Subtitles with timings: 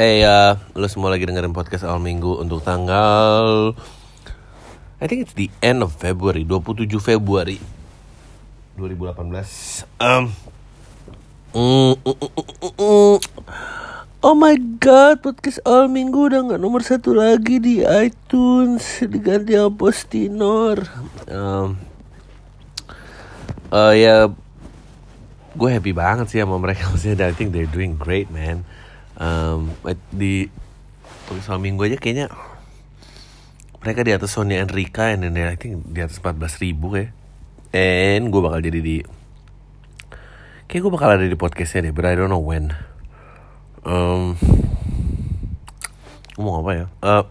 [0.00, 3.76] Eh ya, lo semua lagi dengerin podcast awal minggu untuk tanggal
[4.96, 7.60] I think it's the end of February, 27 Februari
[8.80, 9.84] 2018.
[10.00, 10.32] Um,
[11.52, 13.16] mm, mm, mm, mm, mm.
[14.24, 19.68] Oh my god, podcast awal minggu udah nggak nomor satu lagi di iTunes diganti sama
[19.76, 20.80] Postinor.
[21.28, 21.76] Um,
[23.68, 24.32] uh, ya,
[25.52, 27.28] gue happy banget sih sama mereka maksudnya.
[27.28, 28.64] I think they're doing great, man
[29.20, 29.70] um,
[30.10, 30.48] di
[31.44, 32.26] soal minggu aja kayaknya
[33.78, 37.14] mereka di atas Sonia Enrica and then I think di atas 14 ribu ya
[37.70, 38.96] and gue bakal jadi di
[40.70, 42.70] kayak gue bakal ada di podcastnya deh but I don't know when.
[43.82, 44.38] Um,
[46.38, 46.86] mau apa ya?
[47.02, 47.24] Uh,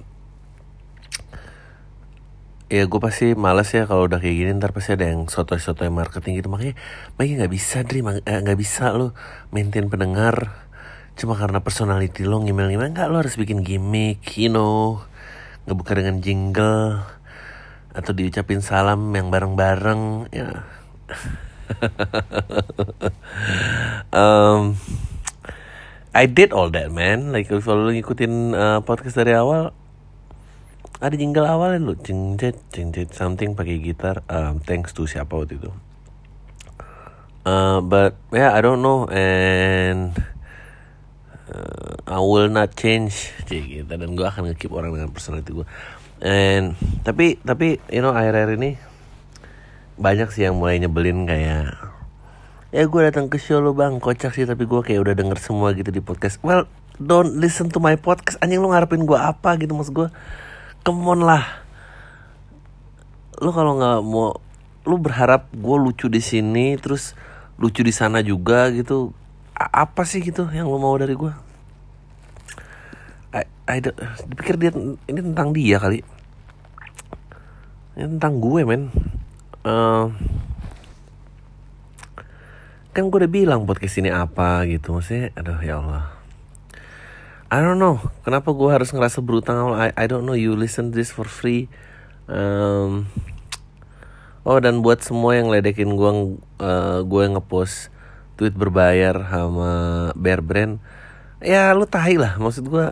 [2.67, 6.43] ya gue pasti males ya kalau udah kayak gini ntar pasti ada yang soto-soto marketing
[6.43, 6.51] gitu.
[6.51, 6.75] Makanya
[7.15, 8.03] makanya nggak bisa Dri.
[8.03, 9.15] Eh, nggak bisa lo
[9.55, 10.67] maintain pendengar
[11.19, 15.03] cuma karena personality lo ngimel-ngimel nggak lo harus bikin gimmick you know.
[15.67, 17.03] Ngebuka dengan jingle
[17.91, 20.63] atau diucapin salam yang bareng-bareng ya.
[24.09, 24.81] Um,
[26.17, 27.29] I did all that man.
[27.29, 29.69] Like kalau lo ngikutin uh, podcast dari awal
[30.99, 31.93] ada jingle awal lo.
[31.93, 32.73] Cing cet
[33.13, 34.25] something pakai gitar.
[34.25, 35.71] Um, thanks to siapa waktu itu.
[37.45, 40.17] Uh, but yeah I don't know and
[42.09, 43.33] I will not change.
[43.45, 43.91] Cik gitu.
[43.93, 45.67] Dan gue akan ngekip orang dengan personality gue
[46.19, 46.75] and
[47.07, 48.75] tapi tapi you know akhir-akhir ini
[49.95, 51.79] banyak sih yang mulai nyebelin kayak
[52.75, 53.99] ya gue datang ke show lo bang.
[53.99, 56.39] Kocak sih tapi gue kayak udah denger semua gitu di podcast.
[56.43, 56.67] Well
[56.99, 58.39] don't listen to my podcast.
[58.43, 60.07] Anjing lo ngarepin gue apa gitu maksud gue
[60.83, 61.43] come lah.
[63.39, 64.35] Lo kalau nggak mau
[64.87, 67.15] lo berharap gue lucu di sini terus
[67.59, 69.11] lucu di sana juga gitu
[69.59, 71.33] apa sih gitu yang lo mau dari gue
[73.35, 73.77] I, I
[74.25, 74.73] dipikir dia
[75.05, 76.01] ini tentang dia kali.
[77.93, 78.89] Ini tentang gue men.
[79.61, 80.09] Uh,
[82.89, 86.09] kan gue udah bilang podcast ini apa gitu maksudnya aduh ya Allah.
[87.53, 91.13] I don't know kenapa gue harus ngerasa berutang I, I don't know you listen this
[91.13, 91.69] for free.
[92.25, 93.05] Um,
[94.41, 96.11] oh dan buat semua yang ledekin gue
[96.61, 97.93] uh, gue ngepost
[98.39, 99.71] tweet berbayar sama
[100.15, 100.79] Bear Brand
[101.43, 102.39] ya lu tahi lah.
[102.39, 102.87] Maksud gue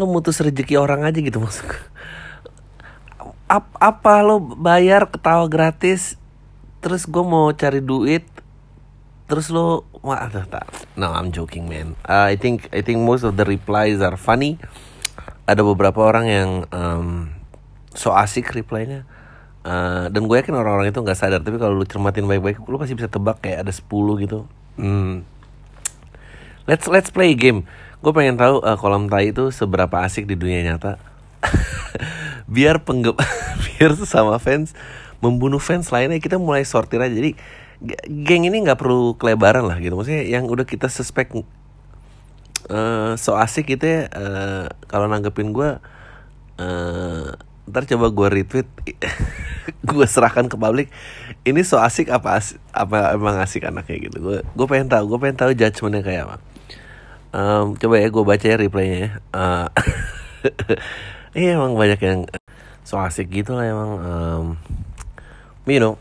[0.00, 1.84] lu mutus rezeki orang aja gitu maksud gue
[3.50, 6.14] Ap apa lo bayar ketawa gratis
[6.80, 8.24] terus gue mau cari duit
[9.26, 10.64] terus lo wah tak.
[10.94, 11.98] No I'm joking man.
[12.06, 14.56] Uh, I think I think most of the replies are funny.
[15.50, 17.34] Ada beberapa orang yang um,
[17.90, 19.02] so asik reply-nya.
[19.60, 22.96] Uh, dan gue yakin orang-orang itu nggak sadar tapi kalau lu cermatin baik-baik lu pasti
[22.96, 23.84] bisa tebak kayak ada 10
[24.24, 24.48] gitu
[24.80, 25.28] Hmm.
[26.64, 27.68] Let's let's play game.
[28.00, 30.96] Gue pengen tahu uh, kolam tai itu seberapa asik di dunia nyata.
[32.50, 33.14] biar penggep
[33.64, 34.74] biar sesama fans
[35.20, 37.12] membunuh fans lainnya kita mulai sortir aja.
[37.12, 37.36] Jadi
[38.24, 40.00] geng ini nggak perlu kelebaran lah gitu.
[40.00, 41.28] Maksudnya yang udah kita suspek
[42.72, 45.76] uh, so asik gitu ya uh, kalau nanggepin gue
[46.60, 47.28] uh,
[47.70, 48.68] ntar coba gue retweet
[49.90, 50.90] gue serahkan ke publik
[51.44, 54.18] ini so asik apa asik, apa emang asik anaknya gitu?
[54.20, 56.36] Gue gue pengen tahu gue pengen tahu judgementnya kayak apa.
[57.30, 59.10] Um, coba ya gue baca ya replaynya ya.
[59.32, 59.66] Uh,
[61.38, 62.20] iya emang banyak yang
[62.84, 64.44] so asik gitu lah emang um,
[65.64, 65.96] you know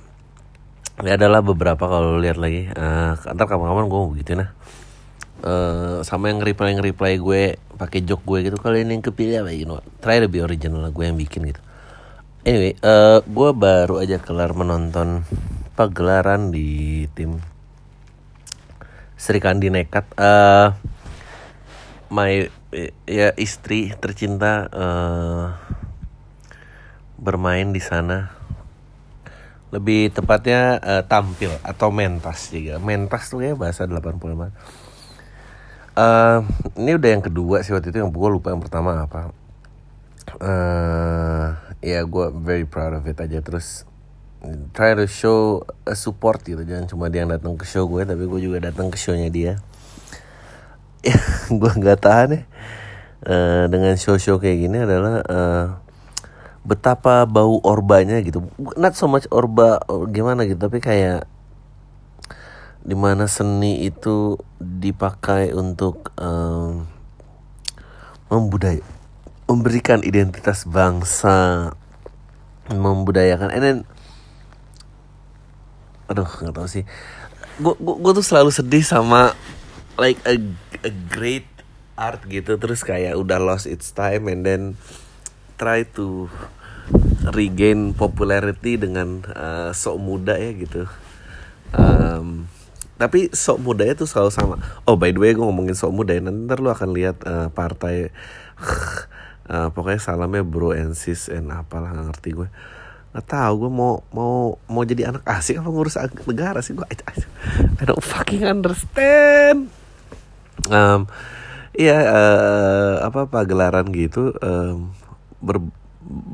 [1.00, 2.68] ya adalah beberapa kalau lihat lagi.
[2.76, 4.52] Uh, ntar kapan-kapan gue gitu nah
[5.44, 9.44] uh, sama yang reply yang reply gue pakai joke gue gitu kali ini yang kepilih
[9.44, 11.62] apa you know try be original lah gue yang bikin gitu
[12.48, 15.28] Anyway, uh, gue baru aja kelar menonton
[15.76, 17.36] pagelaran di tim
[19.20, 20.08] Sri Kandi Nekat.
[20.16, 20.72] Uh,
[22.08, 22.48] my
[23.04, 25.52] ya istri tercinta uh,
[27.20, 28.32] bermain di sana.
[29.76, 32.80] Lebih tepatnya uh, tampil atau mentas juga.
[32.80, 34.89] Mentas tuh ya bahasa 85.
[35.98, 36.46] Uh,
[36.78, 39.34] ini udah yang kedua sih waktu itu yang gue lupa yang pertama apa.
[40.38, 43.42] Uh, ya gue very proud of it aja.
[43.42, 43.88] Terus
[44.72, 46.62] try to show a support gitu.
[46.62, 49.54] Jangan cuma dia yang datang ke show gue tapi gue juga datang ke shownya dia.
[51.00, 51.16] Ya
[51.48, 52.42] gue nggak tahan ya.
[53.24, 55.66] Uh, dengan show-show kayak gini adalah uh,
[56.68, 58.44] betapa bau orbanya gitu.
[58.76, 59.80] Not so much orba
[60.12, 61.24] gimana gitu tapi kayak
[62.90, 66.90] di mana seni itu dipakai untuk um,
[68.34, 68.82] membudaya
[69.46, 71.70] memberikan identitas bangsa
[72.70, 73.78] membudayakan and then
[76.10, 76.86] aduh nggak tahu sih.
[77.62, 79.38] Gue gue tuh selalu sedih sama
[80.02, 80.42] like a,
[80.82, 81.46] a great
[81.94, 84.62] art gitu terus kayak udah lost its time and then
[85.62, 86.26] try to
[87.30, 90.90] regain popularity dengan uh, sok muda ya gitu.
[91.74, 92.50] Um,
[93.00, 94.56] tapi sok mudanya tuh selalu sama.
[94.84, 96.22] Oh by the way gue ngomongin sok muda ya.
[96.22, 98.12] Nanti ntar lu akan lihat uh, partai
[99.48, 102.50] uh, pokoknya salamnya bro and sis and apalah gak ngerti gue
[103.10, 105.98] nggak tahu gue mau mau mau jadi anak asing apa ngurus
[106.30, 106.94] negara sih gue I,
[107.82, 109.74] I don't fucking understand.
[110.70, 111.10] Um,
[111.80, 114.92] Iya uh, apa pagelaran gitu um,
[115.40, 115.64] ber,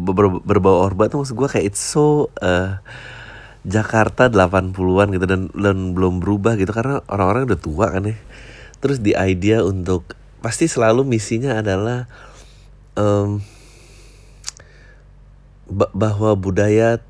[0.01, 2.81] ber, berbau orba tuh maksud gue kayak it's so uh,
[3.65, 8.17] Jakarta 80-an gitu dan, dan belum berubah gitu karena orang-orang udah tua kan ya.
[8.77, 10.13] Terus di idea untuk
[10.45, 12.05] pasti selalu misinya adalah
[12.93, 13.41] um,
[15.97, 17.01] bahwa budaya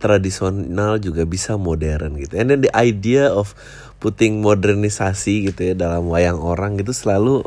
[0.00, 2.40] tradisional juga bisa modern gitu.
[2.40, 3.52] And then the idea of
[4.00, 7.44] putting modernisasi gitu ya dalam wayang orang gitu selalu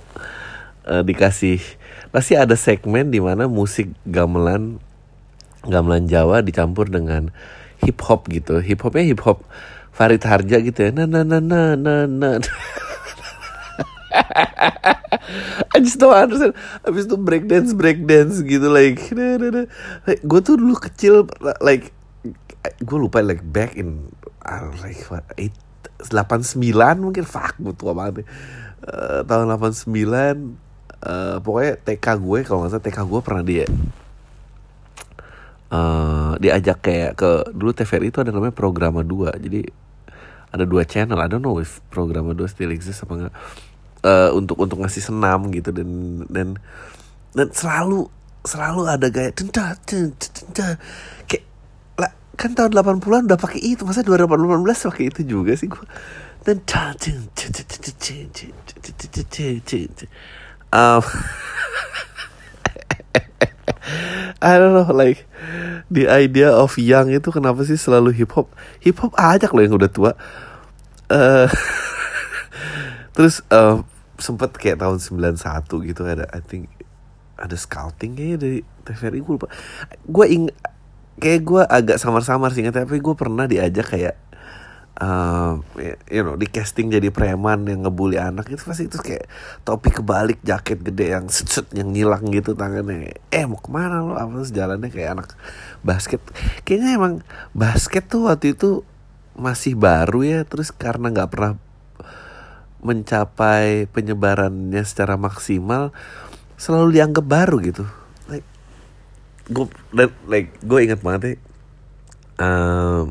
[0.90, 1.62] uh, dikasih
[2.10, 4.82] pasti ada segmen di mana musik gamelan
[5.68, 7.30] gamelan Jawa dicampur dengan
[7.84, 8.62] hip hop gitu.
[8.62, 9.44] Hip hopnya hip hop
[9.94, 10.90] Farid Harja gitu ya.
[10.94, 12.38] Nah nah nah nah nah.
[15.76, 19.68] I just don't understand Abis itu break dance break dance gitu like, nah, nah, nah.
[20.10, 21.28] like Gue tuh dulu kecil
[21.62, 21.94] like
[22.82, 24.10] Gue lupa like back in
[24.48, 25.54] uh, like what, eight,
[26.02, 26.62] 89
[26.98, 28.26] mungkin fuck gue tua banget
[28.86, 30.06] uh, tahun 89 uh,
[31.02, 33.66] eh, pokoknya TK gue kalau nggak salah TK gue pernah dia
[35.72, 39.68] uh, diajak kayak ke dulu TVRI itu ada namanya programa dua jadi
[40.52, 43.34] ada dua channel I don't know if programa dua still exist apa enggak
[44.08, 46.48] uh, untuk untuk ngasih senam gitu dan dan
[47.36, 48.08] dan selalu
[48.48, 50.80] selalu ada gaya tenta tenta
[51.28, 51.46] kayak
[52.38, 55.90] kan tahun 80-an udah pakai itu masa 2018 pakai itu juga sih gua
[56.46, 56.62] dan
[60.70, 61.02] um,
[64.44, 65.26] I don't know like
[65.92, 68.52] the idea of young itu kenapa sih selalu hip hop
[68.84, 70.12] hip hop aja loh yang udah tua.
[71.08, 71.48] Uh,
[73.16, 73.82] terus uh,
[74.20, 76.68] sempet kayak tahun 91 gitu ada I think
[77.38, 79.48] ada scouting kayaknya dari TVRI gue lupa.
[80.04, 80.44] Gue ing
[81.18, 84.16] kayak gue agak samar-samar sih tapi gue pernah diajak kayak
[84.98, 85.62] uh,
[86.10, 89.30] you know di casting jadi preman yang ngebully anak itu pasti itu kayak
[89.62, 93.18] topi kebalik jaket gede yang set, yang ngilang gitu tangannya.
[93.30, 95.30] Eh mau ke mana lo apa sejalannya kayak anak
[95.86, 96.22] basket.
[96.66, 97.14] Kayaknya emang
[97.54, 98.82] basket tuh waktu itu
[99.38, 101.54] masih baru ya terus karena nggak pernah
[102.82, 105.94] mencapai penyebarannya secara maksimal
[106.58, 107.86] selalu dianggap baru gitu.
[109.48, 109.66] Gue
[109.96, 111.36] dan like gue inget banget ya
[112.42, 113.02] uh,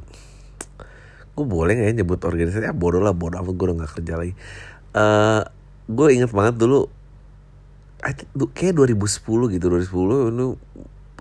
[1.37, 2.65] gue boleh nggak ya nyebut organisasi?
[2.65, 4.33] Ya bodoh lah bodoh apa gue udah gak kerja lagi.
[4.97, 5.44] Uh,
[5.93, 6.88] gue inget banget dulu
[8.00, 10.47] I think, kayak 2010 gitu 2010 itu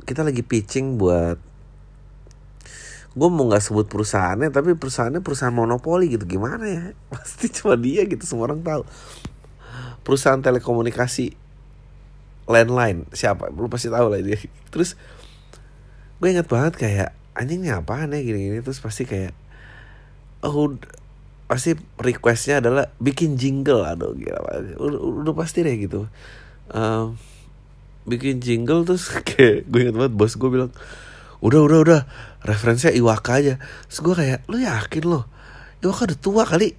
[0.06, 1.35] kita lagi pitching buat
[3.15, 6.23] gue mau nggak sebut perusahaannya tapi perusahaannya perusahaan monopoli gitu.
[6.27, 6.83] Gimana ya?
[7.13, 8.83] Pasti cuma dia gitu semua orang tahu.
[10.07, 11.35] Perusahaan telekomunikasi
[12.47, 13.50] landline siapa?
[13.50, 14.38] Lu pasti tahu lah dia.
[14.69, 14.94] Terus
[16.21, 18.21] gue inget banget kayak anjingnya apaan ya?
[18.21, 19.33] Gini-gini terus pasti kayak
[20.45, 20.77] oh
[21.45, 24.42] pasti requestnya adalah bikin jingle aduh gila
[24.81, 26.09] udah, udah pasti deh gitu
[26.74, 27.13] um,
[28.09, 30.74] bikin jingle terus kayak gue inget banget bos gue bilang
[31.46, 32.01] udah udah udah
[32.41, 33.53] referensinya Iwaka aja
[33.89, 35.29] terus gue kayak lu yakin lo
[35.86, 36.74] Iwaka udah tua kali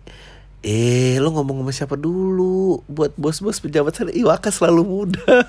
[0.66, 2.82] Eh, lo ngomong sama siapa dulu?
[2.90, 5.22] Buat bos-bos pejabat sana, Iwaka selalu muda.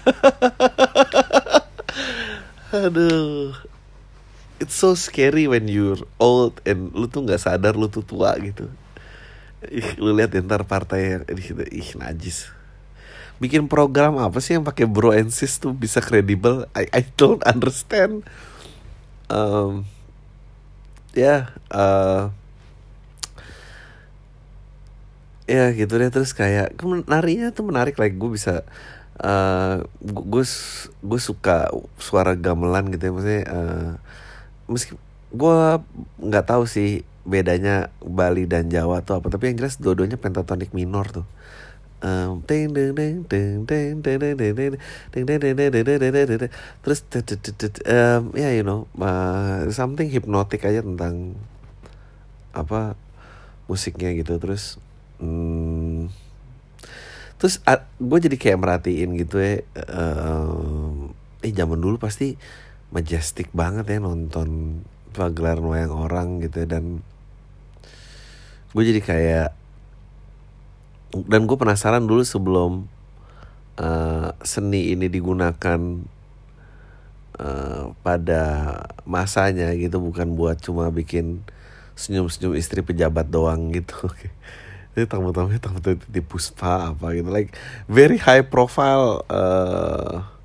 [2.86, 3.50] Aduh.
[4.58, 8.70] It's so scary when you're old and lu tuh nggak sadar lu tuh tua gitu.
[9.70, 12.50] Ih, lu lihat ntar partai yang ih, ih najis.
[13.38, 16.66] Bikin program apa sih yang pakai bro and sis tuh bisa kredibel?
[16.74, 18.26] I I don't understand.
[19.30, 19.86] Um,
[21.14, 22.34] ya, yeah, uh,
[25.48, 26.76] ya gitu deh terus kayak
[27.08, 28.68] narinya tuh menarik like gue bisa
[29.24, 30.46] uh, gue
[31.02, 33.92] gue suka suara gamelan gitu ya maksudnya uh,
[34.68, 34.96] meski
[35.32, 35.58] gue
[36.24, 41.12] nggak tahu sih bedanya Bali dan Jawa tuh apa tapi yang jelas dua-duanya pentatonik minor
[41.12, 41.28] tuh
[46.86, 47.04] terus
[48.38, 48.86] ya you know
[49.74, 51.34] something hipnotik aja tentang
[52.54, 52.94] apa
[53.66, 54.78] musiknya gitu terus
[55.20, 56.14] hmm,
[57.42, 57.60] terus
[57.98, 62.38] gue jadi kayak merhatiin gitu ya uh, eh zaman dulu pasti
[62.92, 67.04] majestic banget ya nonton pagelaran wayang orang gitu ya, dan
[68.72, 69.50] gue jadi kayak
[71.26, 72.86] dan gue penasaran dulu sebelum
[73.80, 75.80] uh, seni ini digunakan
[77.40, 78.44] uh, pada
[79.08, 81.42] masanya gitu bukan buat cuma bikin
[81.98, 84.06] senyum-senyum istri pejabat doang gitu.
[84.94, 87.30] Itu tamu-tamunya tamu-tamu di puspa apa gitu.
[87.30, 87.58] Like
[87.90, 90.37] very high profile uh,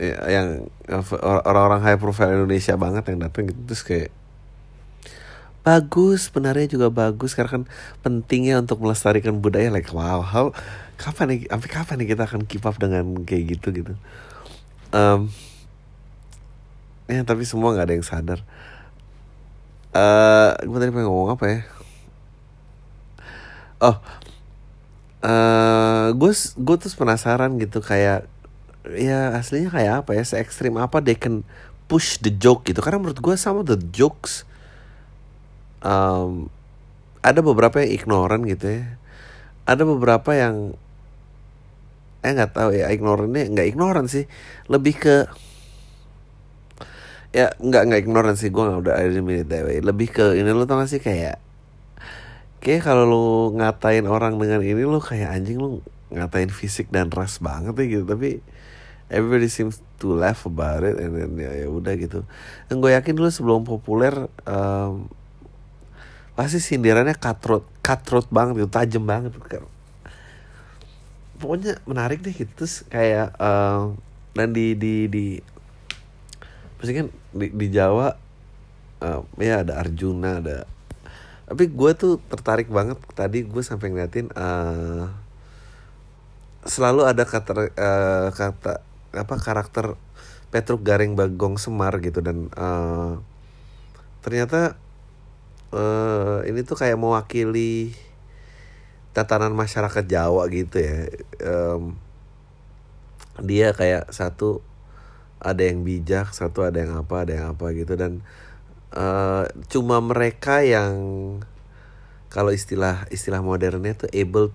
[0.00, 0.72] yang
[1.20, 4.10] orang-orang high profile Indonesia banget yang datang gitu terus kayak
[5.62, 7.64] bagus sebenarnya juga bagus karena kan
[8.02, 9.70] pentingnya untuk melestarikan budaya.
[9.70, 10.50] Like wow how
[10.98, 13.94] kapan nih sampai kapan nih kita akan keep up dengan kayak gitu gitu.
[14.90, 15.30] Um,
[17.06, 18.40] ya tapi semua nggak ada yang sadar.
[19.92, 21.60] Uh, gue tadi pengen ngomong apa ya?
[23.78, 23.96] Oh
[25.22, 28.26] uh, gue gue tuh penasaran gitu kayak
[28.90, 31.46] ya aslinya kayak apa ya se ekstrim apa they can
[31.86, 32.82] push the joke gitu.
[32.82, 34.48] Karena menurut gue sama the jokes
[35.84, 36.50] um,
[37.22, 38.98] ada beberapa yang ignoran gitu ya.
[39.68, 40.74] Ada beberapa yang
[42.22, 44.26] eh nggak tahu ya ignorannya nggak ignoran sih.
[44.66, 45.16] Lebih ke
[47.32, 49.78] ya nggak nggak ignoran sih gue nggak udah ada minute that way.
[49.78, 51.38] Lebih ke ini lo tau gak sih kayak
[52.62, 53.26] kayak kalau lo
[53.58, 55.82] ngatain orang dengan ini lo kayak anjing lo
[56.14, 58.04] ngatain fisik dan ras banget ya gitu.
[58.06, 58.42] Tapi
[59.12, 62.24] everybody seems to laugh about it and then ya ya udah gitu.
[62.66, 65.06] Dan gue yakin dulu sebelum populer um,
[66.32, 69.36] pasti sindirannya cutthroat cutthroat banget gitu tajam banget.
[71.36, 73.92] Pokoknya menarik deh gitu terus kayak uh,
[74.32, 75.26] dan di di di
[76.80, 78.16] pasti kan di, di Jawa
[79.04, 80.64] uh, ya ada Arjuna ada
[81.46, 85.12] tapi gue tuh tertarik banget tadi gue sampai ngeliatin uh,
[86.64, 88.80] selalu ada kata uh, kata
[89.12, 89.96] apa karakter
[90.52, 93.20] Petruk Garing Bagong Semar gitu dan uh,
[94.20, 94.76] ternyata
[95.72, 97.96] uh, ini tuh kayak mewakili
[99.12, 101.08] tatanan masyarakat Jawa gitu ya.
[101.40, 101.96] Um,
[103.40, 104.60] dia kayak satu
[105.42, 108.22] ada yang bijak satu ada yang apa ada yang apa gitu dan
[108.94, 110.94] uh, cuma mereka yang
[112.28, 114.52] kalau istilah istilah modernnya tuh able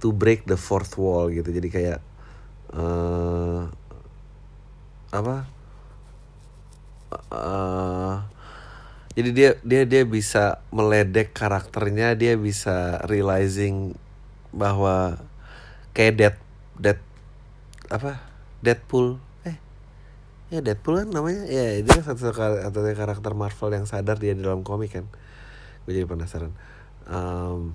[0.00, 1.52] to break the fourth wall gitu.
[1.52, 2.00] Jadi kayak
[2.74, 3.66] uh,
[5.10, 5.36] apa?
[7.30, 8.22] Uh,
[9.18, 13.98] jadi dia dia dia bisa meledek karakternya dia bisa realizing
[14.54, 15.18] bahwa
[15.90, 16.36] kayak dead
[16.78, 16.98] dead
[17.90, 18.22] apa?
[18.62, 19.18] Deadpool.
[19.42, 19.58] Eh
[20.54, 21.42] ya Deadpool kan namanya?
[21.50, 25.06] Ya dia satu satu karakter Marvel yang sadar dia di dalam komik kan.
[25.84, 26.54] Gue jadi penasaran.
[27.10, 27.74] Um,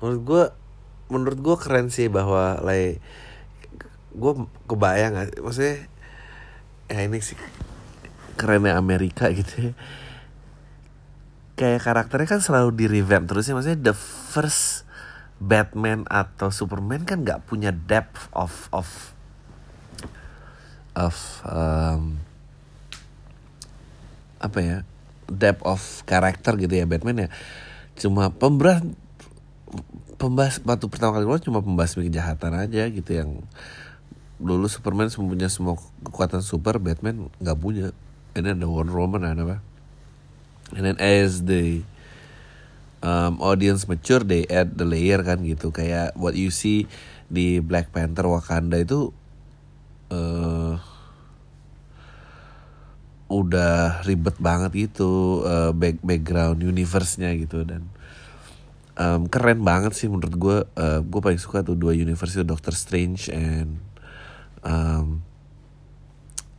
[0.00, 0.44] menurut gue
[1.08, 3.00] menurut gue keren sih bahwa like
[4.12, 4.32] gue
[4.68, 5.88] kebayang gak maksudnya
[6.88, 7.36] ya ini sih
[8.38, 9.72] kerennya Amerika gitu ya.
[11.58, 13.58] Kayak karakternya kan selalu di revamp terus ya.
[13.58, 13.96] Maksudnya the
[14.30, 14.86] first
[15.42, 19.14] Batman atau Superman kan nggak punya depth of of
[20.94, 21.14] of
[21.46, 22.22] um,
[24.38, 24.78] apa ya
[25.30, 27.28] depth of karakter gitu ya Batman ya.
[27.98, 28.86] Cuma pemberat
[30.18, 33.38] pembahas batu pertama kali keluar cuma pembahas kejahatan aja gitu yang
[34.38, 37.94] dulu Superman punya semua kekuatan super Batman nggak punya.
[38.38, 39.58] And then the Wonder Woman and apa?
[40.74, 41.82] And then as the
[43.02, 45.74] um, audience mature they add the layer kan gitu.
[45.74, 46.86] Kayak what you see
[47.26, 49.10] di Black Panther Wakanda itu
[50.14, 50.78] uh,
[53.28, 57.66] udah ribet banget gitu uh, back background universe-nya gitu.
[57.66, 57.90] Dan
[58.98, 62.74] um, keren banget sih menurut gue uh, gue paling suka tuh dua universe itu Doctor
[62.74, 63.78] Strange and
[64.66, 65.22] um,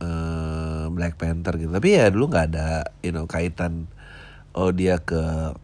[0.00, 1.70] uh, Black Panther gitu.
[1.70, 3.86] Tapi ya dulu nggak ada you know kaitan
[4.56, 5.54] oh dia ke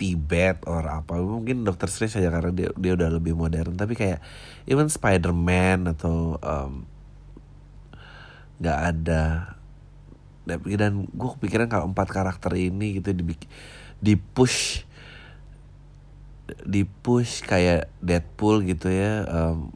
[0.00, 1.16] Tibet or apa.
[1.20, 3.76] Mungkin Doctor Strange aja karena dia dia udah lebih modern.
[3.76, 4.20] Tapi kayak
[4.68, 6.36] even Spider-Man atau
[8.60, 9.56] nggak um, ada.
[10.50, 13.36] Dan gue kepikiran kalau empat karakter ini gitu di
[14.00, 14.88] di push
[16.66, 19.72] di push kayak Deadpool gitu ya um,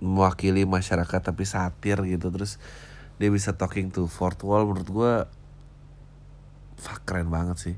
[0.00, 2.60] mewakili masyarakat tapi satir gitu terus
[3.16, 5.14] dia bisa talking to fourth wall menurut gue
[6.76, 7.76] fuck keren banget sih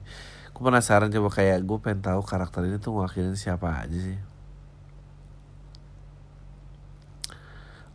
[0.51, 4.19] gue penasaran coba kayak gue pengen tahu karakter ini tuh mewakilin siapa aja sih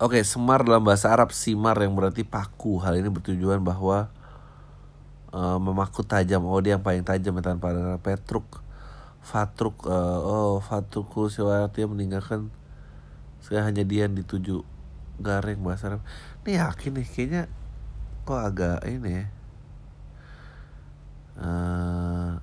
[0.01, 2.75] Oke, okay, semar dalam bahasa Arab simar yang berarti paku.
[2.84, 4.12] Hal ini bertujuan bahwa
[5.32, 6.44] uh, memaku tajam.
[6.44, 8.62] Oh, dia yang paling tajam ya, tanpa ada Petruk.
[9.24, 12.51] Fatruk, uh, oh Fatrukul Siwati meninggalkan
[13.39, 14.63] saya hanya dia yang dituju
[15.20, 16.01] garing bahasa Arab
[16.44, 17.44] ini yakin nih kayaknya
[18.27, 19.25] kok agak ini ya.
[21.34, 22.38] Uh,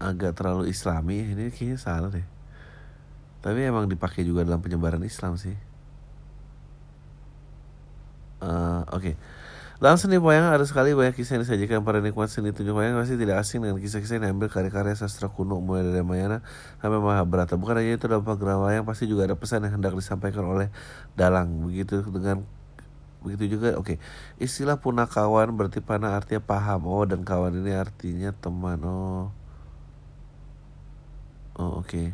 [0.00, 2.24] agak terlalu islami ini kayaknya salah deh.
[3.40, 5.56] Tapi emang dipakai juga dalam penyebaran Islam sih.
[8.40, 9.12] Uh, oke.
[9.12, 9.14] okay.
[9.80, 13.16] Dalam seni wayang ada sekali banyak kisah yang disajikan para nikmat seni tunjuk wayang pasti
[13.16, 16.44] tidak asing dengan kisah-kisah yang diambil karya-karya sastra kuno mulai dari Ramayana
[16.84, 17.56] sampai Mahabharata.
[17.56, 20.68] Bukan hanya itu dalam pagar wayang pasti juga ada pesan yang hendak disampaikan oleh
[21.16, 21.64] dalang.
[21.64, 22.44] Begitu dengan
[23.24, 23.96] begitu juga oke okay.
[24.40, 29.28] istilah punakawan berarti panah artinya paham oh dan kawan ini artinya teman oh
[31.60, 32.06] oh oke okay.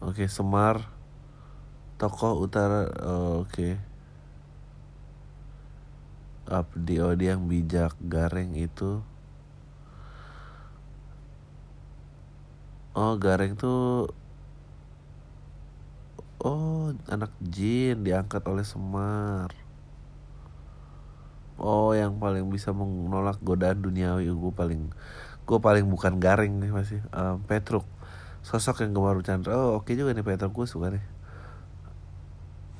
[0.00, 0.88] oke okay, Semar
[2.00, 3.91] tokoh utara oh, oke okay.
[6.52, 9.00] Abdi Odi yang bijak Gareng itu.
[12.92, 14.12] Oh Gareng tuh
[16.44, 19.48] Oh anak jin diangkat oleh Semar.
[21.56, 24.28] Oh yang paling bisa menolak godaan duniawi.
[24.28, 24.92] Gue paling
[25.48, 27.00] Gue paling bukan Gareng nih masih.
[27.16, 27.88] Um, Petruk
[28.44, 29.56] Sosok yang gemar Chandra.
[29.56, 31.04] Oh oke okay juga nih Petruk gue suka nih.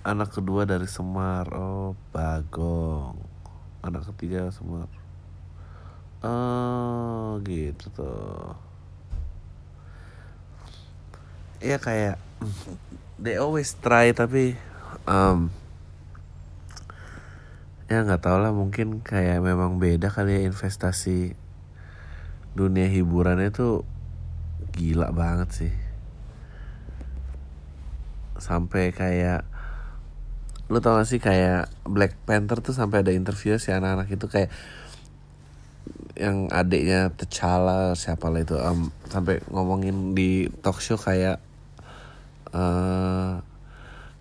[0.05, 1.49] Anak kedua dari Semar.
[1.57, 3.32] Oh Bagong
[3.83, 4.87] anak ketiga semua.
[6.23, 8.55] Oh gitu tuh.
[11.59, 12.19] Ya kayak
[13.19, 14.59] they always try tapi
[15.07, 15.51] um,
[17.91, 21.35] ya nggak tau lah mungkin kayak memang beda kali ya investasi
[22.55, 23.83] dunia hiburan itu
[24.75, 25.75] gila banget sih.
[28.39, 29.47] Sampai kayak
[30.71, 34.51] lu tau gak sih kayak Black Panther tuh sampai ada interview si anak-anak itu kayak
[36.15, 41.41] yang adiknya T'Challa siapa lah itu um, sampai ngomongin di talk show kayak
[42.53, 43.41] uh,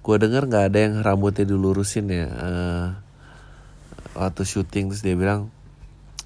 [0.02, 2.88] gue denger nggak ada yang rambutnya dilurusin ya uh,
[4.18, 5.52] waktu syuting terus dia bilang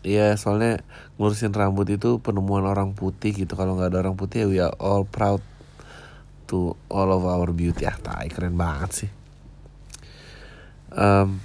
[0.05, 0.85] Iya soalnya
[1.17, 4.77] ngurusin rambut itu penemuan orang putih gitu Kalau nggak ada orang putih ya we are
[4.77, 5.41] all proud
[6.45, 7.89] to all of our beauty.
[7.89, 9.09] Ah tai keren banget sih
[10.95, 11.39] um,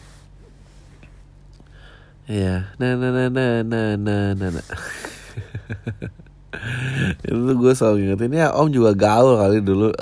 [2.30, 4.66] ya nah nah nah nah nah nah nah, nah.
[7.26, 9.90] itu gue selalu ingetin ya om juga gaul kali dulu.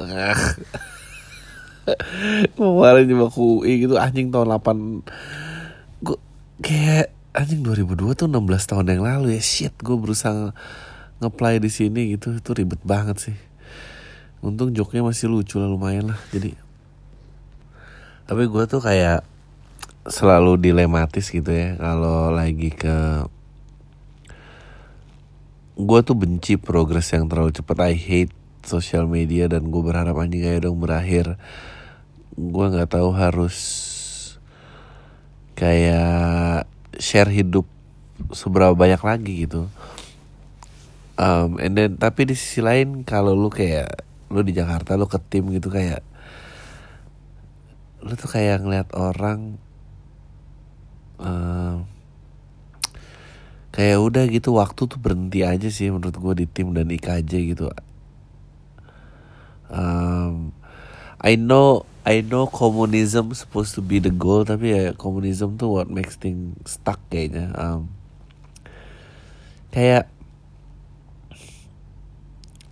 [2.56, 6.18] Kemarin cuma kui gitu anjing tahun 8 gue
[6.60, 10.52] kayak anjing 2002 tuh 16 tahun yang lalu ya shit gue berusaha
[11.18, 13.36] ngeplay di sini gitu itu ribet banget sih.
[14.44, 16.54] Untung joknya masih lucu lah lumayan lah jadi.
[18.28, 19.24] Tapi gue tuh kayak
[20.08, 23.28] selalu dilematis gitu ya kalau lagi ke
[25.78, 27.78] gue tuh benci progres yang terlalu cepat.
[27.86, 28.34] I hate
[28.66, 31.38] social media dan gue berharap anjing kayak dong berakhir.
[32.34, 33.56] Gue nggak tahu harus
[35.54, 36.66] kayak
[36.98, 37.62] share hidup
[38.34, 39.70] seberapa banyak lagi gitu.
[41.18, 44.02] Um, and then tapi di sisi lain kalau lu kayak
[44.34, 46.02] lu di Jakarta lu ke tim gitu kayak
[48.02, 49.58] lu tuh kayak ngeliat orang
[51.18, 51.82] uh,
[53.74, 57.70] kayak udah gitu waktu tuh berhenti aja sih menurut gue di tim dan IKJ gitu.
[59.68, 60.56] Um,
[61.20, 65.92] I know I know communism supposed to be the goal tapi ya communism tuh what
[65.92, 67.52] makes things stuck kayaknya.
[67.54, 67.92] Um,
[69.70, 70.08] kayak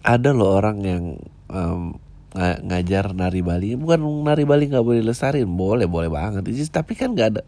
[0.07, 1.05] ada loh orang yang
[1.51, 1.99] um,
[2.37, 3.75] ng ngajar nari Bali.
[3.75, 6.47] Bukan nari Bali nggak boleh lesarin boleh boleh banget.
[6.71, 7.43] Tapi kan nggak ada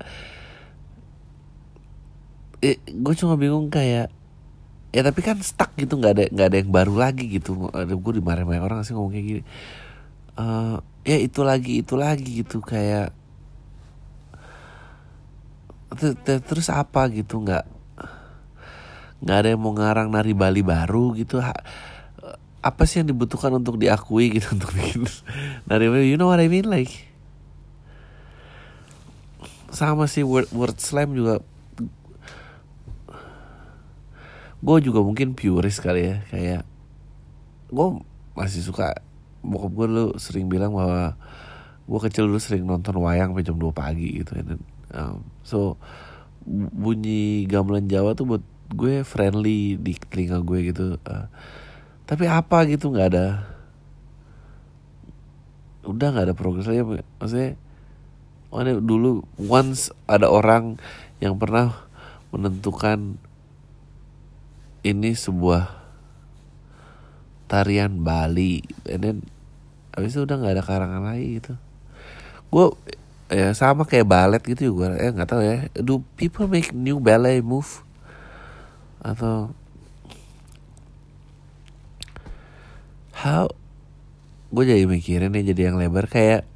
[2.62, 4.11] eh, gue cuma bingung kayak
[4.88, 7.71] ya tapi kan stuck gitu nggak ada nggak ada yang baru lagi gitu.
[7.75, 9.42] Gue dimarahin orang sih ngomong kayak gini.
[10.38, 13.11] Uh, ya itu lagi itu lagi gitu kayak
[16.47, 17.64] terus apa gitu nggak
[19.18, 21.42] nggak ada yang mau ngarang nari Bali baru gitu.
[22.59, 25.07] Apa sih yang dibutuhkan untuk diakui gitu untuk bikin
[25.66, 26.07] nari Bali?
[26.11, 27.07] You know what I mean like?
[29.68, 31.44] Sama sih word word slam juga
[34.59, 36.62] gue juga mungkin purist kali ya kayak
[37.71, 37.87] gue
[38.35, 38.99] masih suka
[39.44, 41.14] bokap gue dulu sering bilang bahwa
[41.88, 44.59] gue kecil dulu sering nonton wayang sampai jam 2 pagi gitu dan
[44.92, 45.79] um, so
[46.49, 51.01] bunyi gamelan Jawa tuh buat gue friendly di telinga gue gitu.
[51.05, 51.29] Uh,
[52.09, 53.27] tapi apa gitu nggak ada.
[55.85, 56.85] Udah nggak ada progres lagi
[57.21, 57.57] maksudnya
[58.49, 60.81] mana dulu once ada orang
[61.21, 61.85] yang pernah
[62.33, 63.21] menentukan
[64.88, 65.68] ini sebuah
[67.48, 68.64] tarian Bali.
[68.88, 69.16] And then
[69.92, 71.55] habis itu udah nggak ada karangan lagi gitu.
[72.48, 72.66] Gue
[73.29, 75.57] ya sama kayak balet gitu ya gue eh nggak tahu ya.
[75.77, 77.85] Do people make new ballet move?
[79.05, 79.53] Atau
[83.12, 83.53] how?
[84.48, 86.09] Gue jadi mikirin nih jadi yang lebar.
[86.09, 86.48] Kayak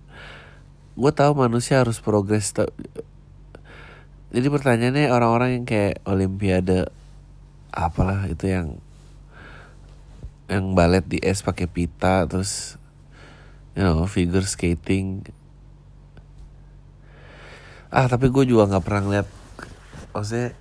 [0.97, 2.53] gue tahu manusia harus progres
[4.33, 6.89] jadi pertanyaannya orang-orang yang kayak olimpiade
[7.73, 8.77] apalah itu yang
[10.53, 12.77] yang balet di es pakai pita terus
[13.73, 15.25] you know figure skating.
[17.89, 19.29] Ah tapi gue juga nggak pernah ngeliat
[20.13, 20.53] maksudnya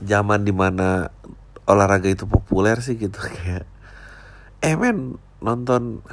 [0.00, 1.12] zaman di mana
[1.68, 3.68] olahraga itu populer sih gitu kayak
[4.64, 6.04] eh men nonton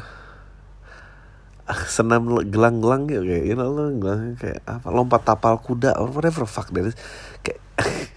[1.67, 6.47] senam gelang-gelang gitu kayak you know lo gelang kayak apa lompat tapal kuda or whatever
[6.47, 6.95] fuck dari
[7.43, 7.59] kayak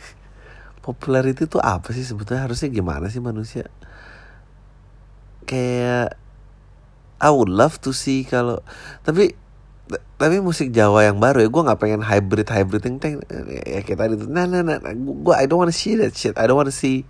[0.81, 2.49] popularity itu apa sih sebetulnya?
[2.49, 3.69] Harusnya gimana sih manusia?
[5.45, 6.17] Kayak
[7.21, 8.65] I would love to see kalau
[9.05, 9.37] tapi
[10.17, 13.15] tapi musik Jawa yang baru ya gue nggak pengen hybrid hybrid yang teng
[13.67, 16.47] ya kayak tadi tuh nah nah nah gue I don't wanna see that shit I
[16.49, 17.05] don't wanna see.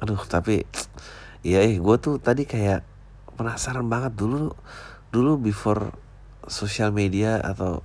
[0.00, 0.64] Aduh tapi
[1.44, 2.84] iya eh gue tuh tadi kayak
[3.36, 4.56] penasaran banget dulu
[5.12, 5.92] dulu before
[6.46, 7.82] sosial media atau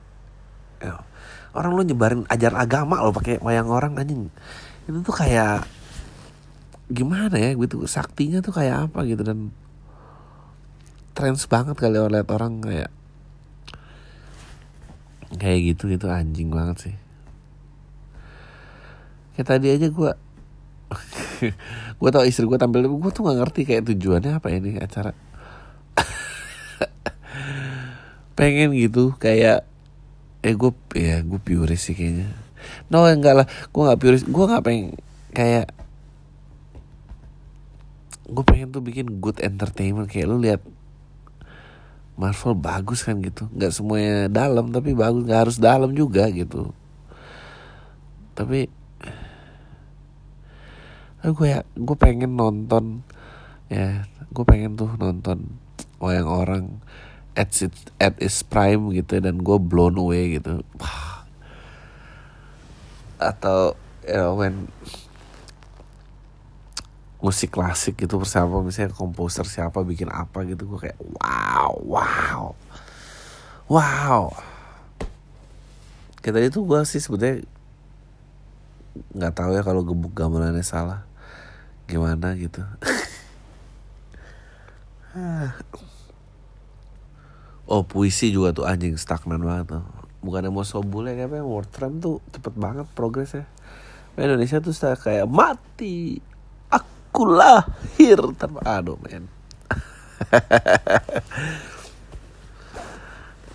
[0.80, 1.02] ya,
[1.52, 4.32] orang lu nyebarin ajar agama lo pakai wayang orang anjing.
[4.88, 5.68] Itu tuh kayak
[6.92, 9.56] gimana ya gitu saktinya tuh kayak apa gitu dan
[11.16, 12.92] trends banget kali orang lihat orang kayak
[15.40, 16.96] kayak gitu gitu anjing banget sih.
[19.36, 20.12] Kayak tadi aja gue
[22.00, 25.16] gue tau istri gue tampil gue tuh nggak ngerti kayak tujuannya apa ini acara.
[28.40, 29.71] Pengen gitu kayak
[30.42, 32.30] eh gue ya gue puris sih kayaknya.
[32.90, 33.48] No enggak lah.
[33.70, 34.98] Gue nggak puris gue nggak pengen
[35.32, 35.70] kayak
[38.32, 40.10] gue pengen tuh bikin good entertainment.
[40.10, 40.62] Kayak lu lihat
[42.18, 43.46] Marvel bagus kan gitu.
[43.54, 45.26] Nggak semuanya dalam tapi bagus.
[45.26, 46.74] Nggak harus dalam juga gitu.
[48.34, 48.82] Tapi
[51.22, 53.06] gue ya gue pengen nonton
[53.70, 55.54] ya gue pengen tuh nonton
[56.02, 56.66] wayang orang
[57.36, 60.64] at its at its prime gitu dan gue blown away gitu.
[63.32, 64.68] Atau you know, when
[67.22, 72.58] musik klasik gitu bersama misalnya komposer siapa bikin apa gitu gue kayak wow wow
[73.70, 74.34] wow.
[76.22, 77.46] Kita itu gue sih sebetulnya
[79.16, 81.08] nggak tahu ya kalau gebuk gamelannya salah
[81.88, 82.60] gimana gitu
[87.72, 89.84] oh puisi juga tuh anjing stagnan banget tuh.
[90.20, 93.48] Bukannya mau sobule kayak apa World Trump tuh cepet banget progresnya.
[94.20, 96.20] Indonesia tuh kayak mati
[96.68, 98.20] aku lahir.
[98.36, 99.32] Tanpa aduh men.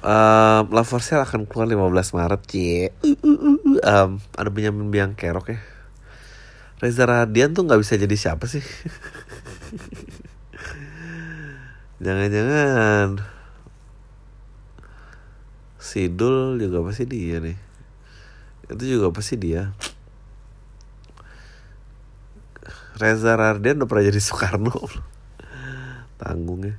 [0.01, 2.91] Um, Love for Sale akan keluar 15 Maret cie
[3.87, 5.61] um, ada Benjamin Biang Kerok ya.
[6.81, 8.65] Reza Radian tuh nggak bisa jadi siapa sih?
[12.05, 13.36] Jangan-jangan
[15.87, 17.55] Sidul juga pasti dia nih.
[18.67, 19.71] Itu juga pasti dia.
[22.99, 24.75] Reza Rardian udah pernah jadi Soekarno.
[26.21, 26.75] Tanggungnya.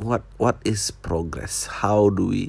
[0.00, 1.68] What what is progress?
[1.84, 2.48] How do we?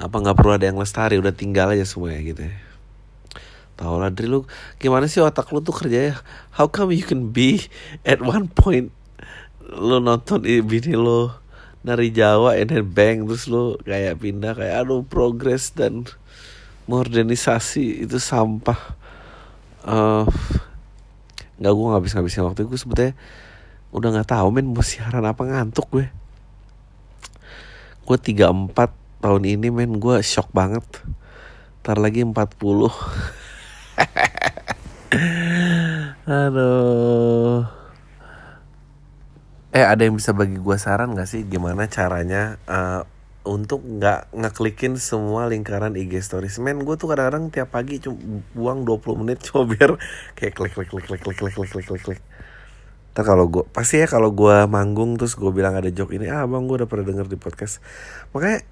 [0.00, 2.56] Apa nggak perlu ada yang lestari udah tinggal aja semuanya gitu ya.
[3.76, 4.48] Tahu lah Dri lu
[4.80, 6.16] gimana sih otak lu tuh kerjanya?
[6.56, 7.68] How come you can be
[8.08, 8.88] at one point
[9.60, 11.28] lu nonton bini lu
[11.82, 16.06] nari Jawa and then bang terus lu kayak pindah kayak aduh progress dan
[16.86, 18.78] modernisasi itu sampah.
[19.86, 20.26] Uh,
[21.56, 23.14] nggak gue nggak bisa ngabisin waktu gue sebetulnya
[23.94, 26.06] udah nggak tahu men mau siaran apa ngantuk gue.
[28.06, 28.90] Gue tiga empat
[29.22, 30.84] tahun ini men gue shock banget.
[31.82, 32.92] Ntar lagi empat puluh.
[36.26, 37.85] Aduh
[39.76, 43.04] eh ada yang bisa bagi gue saran gak sih gimana caranya uh,
[43.44, 46.56] untuk nggak ngeklikin semua lingkaran IG stories.
[46.58, 48.18] Men, gue tuh kadang-kadang tiap pagi cuma
[48.56, 50.00] buang 20 menit cuma biar
[50.34, 52.20] kayak klik klik klik klik klik klik klik klik klik klik.
[53.12, 56.48] Ntar kalau gue pasti ya kalau gue manggung terus gue bilang ada joke ini, ah
[56.48, 57.84] bang gue udah pernah denger di podcast.
[58.32, 58.64] Makanya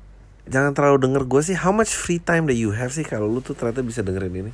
[0.49, 1.57] jangan terlalu denger gue sih.
[1.57, 4.53] How much free time that you have sih kalau lu tuh ternyata bisa dengerin ini.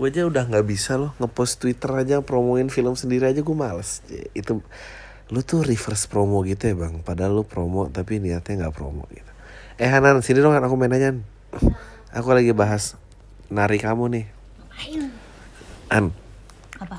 [0.00, 4.00] Gue aja udah nggak bisa loh ngepost Twitter aja promoin film sendiri aja gue males.
[4.32, 4.64] Itu
[5.30, 7.00] lu tuh reverse promo gitu ya bang.
[7.06, 9.30] Padahal lu promo tapi niatnya nggak promo gitu.
[9.78, 11.14] Eh Hanan sini dong aku main aja
[12.10, 12.98] aku lagi bahas
[13.48, 14.26] nari kamu nih.
[15.90, 16.10] An.
[16.82, 16.98] Apa?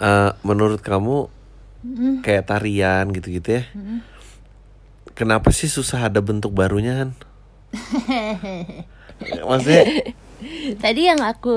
[0.00, 1.28] Uh, menurut kamu
[1.84, 2.14] mm-hmm.
[2.24, 3.64] kayak tarian gitu-gitu ya?
[3.76, 3.98] Mm-hmm.
[5.12, 7.10] kenapa sih susah ada bentuk barunya kan
[9.48, 9.84] maksudnya
[10.80, 11.52] Tadi yang aku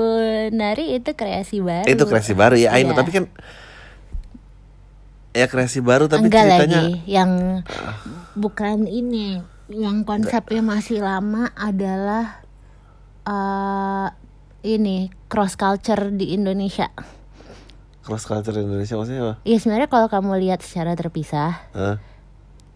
[0.52, 1.88] nari itu kreasi baru.
[1.88, 2.92] itu kreasi baru ya Iya.
[2.92, 3.24] tapi kan
[5.34, 7.30] ya kreasi baru tapi Enggak ceritanya lagi yang
[8.32, 12.40] bukan ini yang konsepnya masih lama adalah
[13.26, 14.08] eh
[14.64, 16.88] ini cross culture di Indonesia.
[18.04, 19.34] cross culture Indonesia maksudnya apa?
[19.42, 21.96] Iya sebenarnya kalau kamu lihat secara terpisah Hah?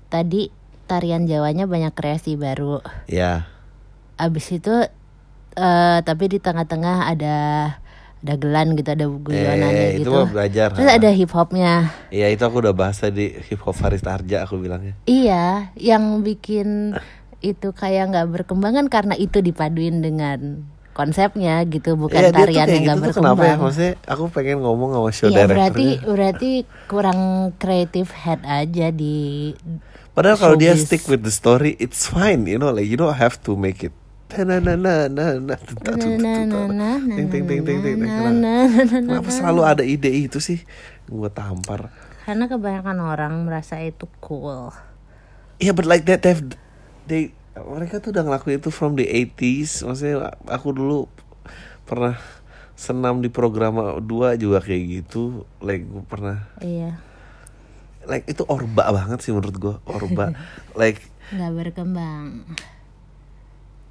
[0.08, 0.48] tadi
[0.88, 2.80] tarian Jawanya banyak kreasi baru.
[3.04, 3.44] ya
[4.16, 4.72] Abis itu
[5.54, 7.36] eh tapi di tengah-tengah ada
[8.18, 10.10] ada gelan gitu ada Eh, guyonannya itu gitu.
[10.10, 10.68] mah belajar.
[10.74, 11.72] Terus ada hip hopnya.
[12.10, 14.98] Iya itu aku udah bahas tadi hip hop Faris Arja aku bilangnya.
[15.06, 16.98] Iya, yang bikin
[17.38, 22.82] itu kayak nggak berkembang kan karena itu dipaduin dengan konsepnya gitu, bukan tuh tarian yang
[22.82, 23.54] nggak gitu tuh kenapa ya?
[23.54, 23.58] berkembang.
[23.62, 26.50] Maksudnya aku pengen ngomong sama show Iya berarti berarti
[26.90, 27.20] kurang
[27.54, 29.54] creative head aja di
[30.10, 33.38] Padahal kalau dia stick with the story, it's fine, you know, like you don't have
[33.38, 33.94] to make it.
[38.92, 40.60] Kenapa selalu ada ide itu sih?
[41.08, 41.88] Gue tampar.
[42.28, 44.68] Karena kebanyakan orang merasa itu cool.
[45.56, 46.44] Iya, yeah, but like that they've
[47.08, 49.88] they mereka tuh udah ngelakuin itu from the 80s.
[49.88, 51.08] Maksudnya aku dulu
[51.88, 52.20] pernah
[52.76, 54.04] senam di program 2
[54.36, 55.48] juga kayak gitu.
[55.64, 56.52] Like gue pernah.
[56.60, 57.00] Iya.
[58.04, 60.36] Like itu orba banget sih menurut gue, orba.
[60.80, 62.44] like nggak berkembang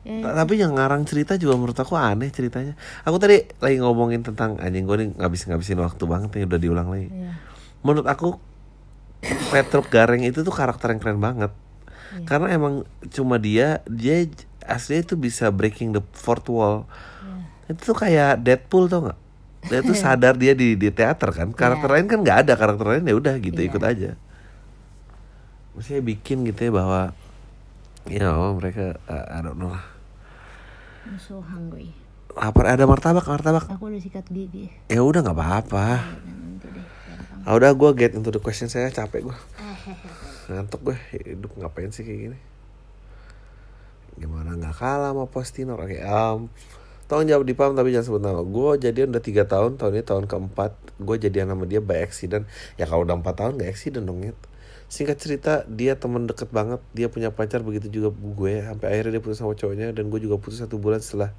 [0.02, 2.78] Ya, Ta- Tapi yang ngarang cerita juga menurut aku aneh ceritanya.
[3.02, 6.88] Aku tadi lagi ngomongin tentang anjing gue nih ngabis ngabisin waktu banget nih udah diulang
[6.88, 7.08] lagi.
[7.08, 7.32] iya.
[7.80, 8.38] Menurut aku
[9.50, 11.52] Petruk Gareng itu tuh karakter yang keren banget.
[12.14, 12.24] Iya.
[12.24, 12.74] Karena emang
[13.10, 14.24] cuma dia dia
[14.64, 16.86] aslinya itu bisa breaking the fourth wall.
[17.66, 17.74] Iya.
[17.74, 19.20] Itu tuh kayak Deadpool tau nggak?
[19.68, 21.52] Dia tuh sadar dia di di teater kan.
[21.52, 21.94] Karakter Iya.
[22.00, 23.68] lain kan nggak ada karakter lain ya udah gitu Iya.
[23.68, 24.10] ikut aja.
[25.74, 27.02] Maksudnya bikin gitu ya bahwa
[28.08, 29.86] you know, mereka uh, I don't know lah.
[31.08, 31.92] I'm so hungry.
[32.38, 34.70] lapar ada martabak martabak Aku udah sikat gigi.
[34.86, 37.50] ya udah nggak apa-apa gampang.
[37.50, 39.38] ah udah gue get into the question saya capek gue
[40.54, 42.38] ngantuk gue hidup ngapain sih kayak gini
[44.22, 46.46] gimana nggak kalah sama Postinor oke um,
[47.10, 50.04] tolong jawab di pam tapi jangan sebut nama gue jadian udah tiga tahun tahun ini
[50.06, 52.46] tahun keempat gue jadian sama dia by accident
[52.78, 54.38] ya kalau udah empat tahun gak accident dong Nyet.
[54.88, 56.80] Singkat cerita dia temen deket banget.
[56.96, 58.64] Dia punya pacar begitu juga gue.
[58.64, 61.36] Sampai akhirnya dia putus sama cowoknya dan gue juga putus satu bulan setelah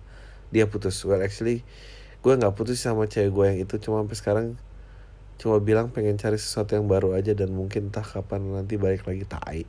[0.53, 1.01] dia putus.
[1.05, 1.65] Well actually
[2.21, 3.75] gue nggak putus sama cewek gue yang itu.
[3.81, 4.47] Cuma sampai sekarang
[5.39, 9.25] cuma bilang pengen cari sesuatu yang baru aja dan mungkin entah kapan nanti balik lagi
[9.25, 9.65] tai.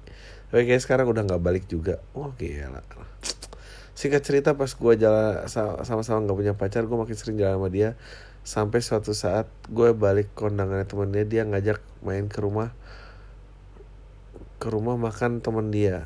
[0.49, 2.03] Tapi kayak sekarang udah nggak balik juga.
[2.17, 2.83] Oh gila.
[3.93, 7.69] Singkat cerita pas gue jalan sa- sama-sama nggak punya pacar gue makin sering jalan sama
[7.71, 7.89] dia.
[8.43, 12.73] Sampai suatu saat gue balik kondangannya temennya dia ngajak main ke rumah
[14.59, 16.05] ke rumah makan temen dia.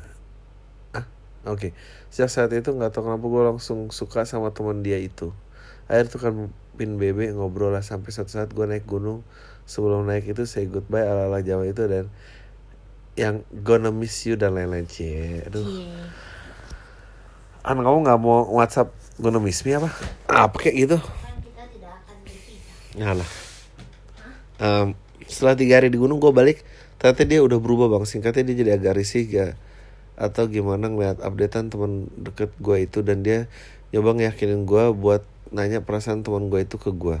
[0.94, 1.04] Ah
[1.50, 1.74] oke.
[2.08, 5.34] Sejak saat itu nggak tahu kenapa gue langsung suka sama temen dia itu.
[5.90, 6.34] Akhirnya tuh kan
[6.78, 9.26] pin BB ngobrol lah sampai suatu saat gue naik gunung.
[9.66, 12.08] Sebelum naik itu say goodbye ala ala Jawa itu dan
[13.18, 15.42] yang gonna miss you dan lain-lain cie.
[15.50, 15.66] Aduh.
[15.66, 16.06] Iya.
[17.64, 19.90] An kamu nggak mau WhatsApp gonna miss me apa?
[20.30, 20.98] Apa kayak gitu?
[21.02, 21.98] Kan berpisah.
[22.94, 23.30] Ngalah.
[24.54, 24.88] Em,
[25.26, 26.62] setelah tiga hari di gunung gue balik
[27.00, 28.04] ternyata dia udah berubah bang.
[28.08, 29.52] Singkatnya dia jadi agak risih gak
[30.14, 33.50] atau gimana ngeliat updatean teman deket gue itu dan dia
[33.90, 37.18] nyoba ngeyakinin gue buat nanya perasaan teman gue itu ke gue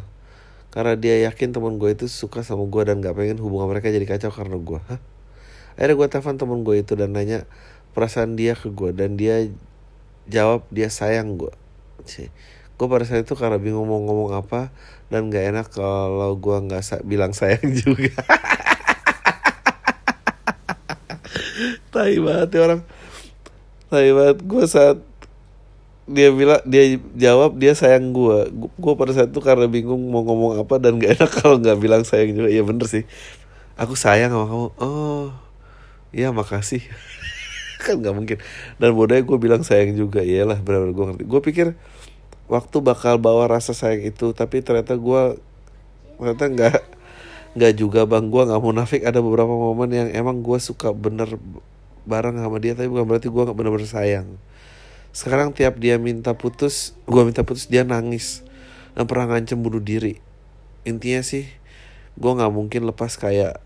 [0.74, 4.06] karena dia yakin teman gue itu suka sama gue dan gak pengen hubungan mereka jadi
[4.06, 4.80] kacau karena gue
[5.74, 7.46] akhirnya gue telepon teman gue itu dan nanya
[7.94, 9.50] perasaan dia ke gue dan dia
[10.30, 11.50] jawab dia sayang gue
[12.74, 14.74] gue pada saat itu karena bingung mau ngomong apa
[15.10, 18.10] dan gak enak kalau gue nggak sa- bilang sayang juga
[21.94, 22.80] tai banget ya orang.
[23.86, 24.38] Tai banget.
[24.42, 24.98] Gue saat
[26.04, 30.60] dia bilang dia jawab dia sayang gue gue pada saat itu karena bingung mau ngomong
[30.60, 32.50] apa dan gak enak kalau nggak bilang sayang juga.
[32.50, 33.06] Iya bener sih.
[33.78, 34.68] Aku sayang sama kamu.
[34.82, 35.28] Oh
[36.10, 36.82] iya makasih.
[37.84, 38.38] Kan nggak mungkin.
[38.76, 40.20] Dan bodohnya gue bilang sayang juga.
[40.20, 41.24] Iyalah benar-benar gue ngerti.
[41.30, 41.66] Gue pikir
[42.50, 45.40] waktu bakal bawa rasa sayang itu tapi ternyata gue
[46.20, 46.76] ternyata nggak
[47.56, 48.28] nggak juga bang.
[48.28, 49.00] Gue nggak munafik.
[49.06, 51.40] Ada beberapa momen yang emang gue suka bener
[52.04, 54.28] bareng sama dia tapi bukan berarti gue bener-bener sayang.
[55.14, 58.44] Sekarang tiap dia minta putus gue minta putus dia nangis.
[58.94, 60.22] Dan pernah ngancem bunuh diri.
[60.86, 61.50] Intinya sih
[62.14, 63.58] gue nggak mungkin lepas kayak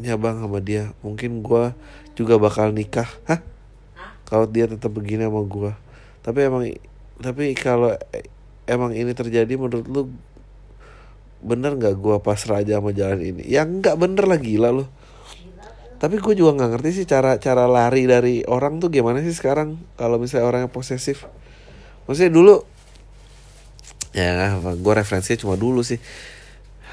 [0.00, 0.90] nyabang sama dia.
[1.06, 1.70] Mungkin gue
[2.18, 3.08] juga bakal nikah.
[3.30, 3.40] Hah?
[4.26, 5.72] Kalau dia tetap begini sama gue
[6.22, 6.62] tapi emang
[7.18, 7.90] tapi kalau
[8.64, 10.02] emang ini terjadi menurut lu
[11.42, 13.42] bener nggak gue pasrah aja sama jalan ini?
[13.50, 14.86] Ya nggak bener lah gila lu
[16.02, 19.78] tapi gue juga nggak ngerti sih cara cara lari dari orang tuh gimana sih sekarang
[19.94, 21.30] kalau misalnya orangnya posesif.
[22.10, 22.66] Maksudnya dulu
[24.10, 26.02] ya gue referensinya cuma dulu sih.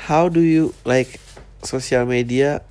[0.05, 1.17] How do you like
[1.65, 2.61] sosial media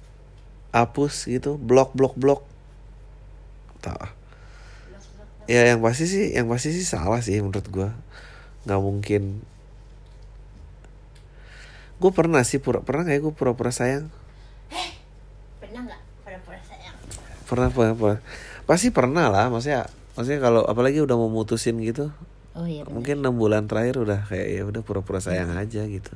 [0.70, 2.46] hapus gitu blok blok blok?
[3.82, 4.14] Tak
[5.48, 7.90] ya yang pasti sih yang pasti sih salah sih menurut gue
[8.62, 9.42] nggak mungkin.
[11.98, 14.06] Gue pernah sih pura pernah kayak gue pura-pura sayang
[15.58, 16.96] pernah nggak pura-pura sayang
[17.48, 18.20] pernah pernah, pernah.
[18.68, 22.12] pasti pernah lah maksudnya maksudnya kalau apalagi udah mau mutusin gitu
[22.58, 22.92] oh iya bener.
[22.92, 26.12] mungkin enam bulan terakhir udah kayak ya udah pura-pura sayang aja gitu.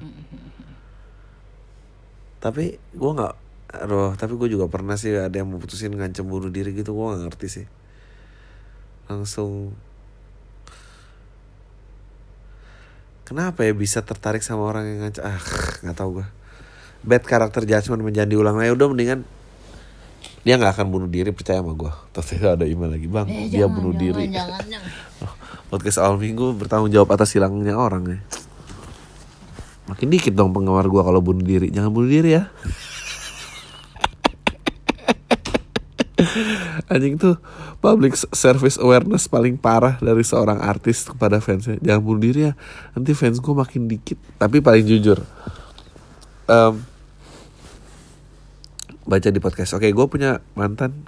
[2.43, 3.35] Tapi gue nggak
[3.73, 7.05] aduh tapi gue juga pernah sih ada yang mau putusin ngancem bunuh diri gitu gue
[7.15, 7.67] nggak ngerti sih.
[9.07, 9.71] Langsung.
[13.23, 15.39] Kenapa ya bisa tertarik sama orang yang ngancem ah
[15.87, 16.27] nggak tahu gue
[17.03, 19.27] bad karakter judgment menjadi diulang ya udah mendingan
[20.43, 23.65] dia nggak akan bunuh diri percaya sama gue terus ada email lagi bang Eh, dia
[23.65, 24.91] jangan, bunuh jangan, diri jangan, jangan.
[25.73, 28.21] Podcast awal minggu bertanggung jawab atas hilangnya orang ya.
[29.89, 31.73] Makin dikit dong penggemar gua kalau bunuh diri.
[31.73, 32.53] Jangan bunuh diri ya.
[36.93, 37.41] Anjing tuh
[37.81, 41.81] public service awareness paling parah dari seorang artis kepada fansnya.
[41.81, 42.53] Jangan bunuh diri ya.
[42.93, 44.21] Nanti fans gua makin dikit.
[44.37, 45.25] Tapi paling jujur.
[46.53, 46.85] Em,
[49.09, 49.75] baca di podcast.
[49.77, 51.07] Oke, gue punya mantan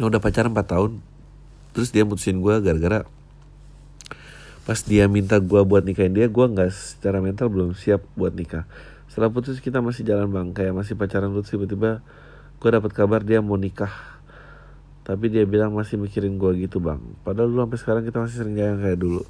[0.00, 0.92] yang udah pacaran 4 tahun.
[1.74, 3.08] Terus dia mutusin gue gara-gara
[4.64, 8.64] pas dia minta gue buat nikahin dia, gue nggak secara mental belum siap buat nikah.
[9.12, 12.00] Setelah putus kita masih jalan bang, kayak masih pacaran terus tiba-tiba
[12.58, 13.92] gue dapat kabar dia mau nikah.
[15.04, 16.96] Tapi dia bilang masih mikirin gue gitu bang.
[17.20, 19.22] Padahal dulu sampai sekarang kita masih sering jalan kayak dulu.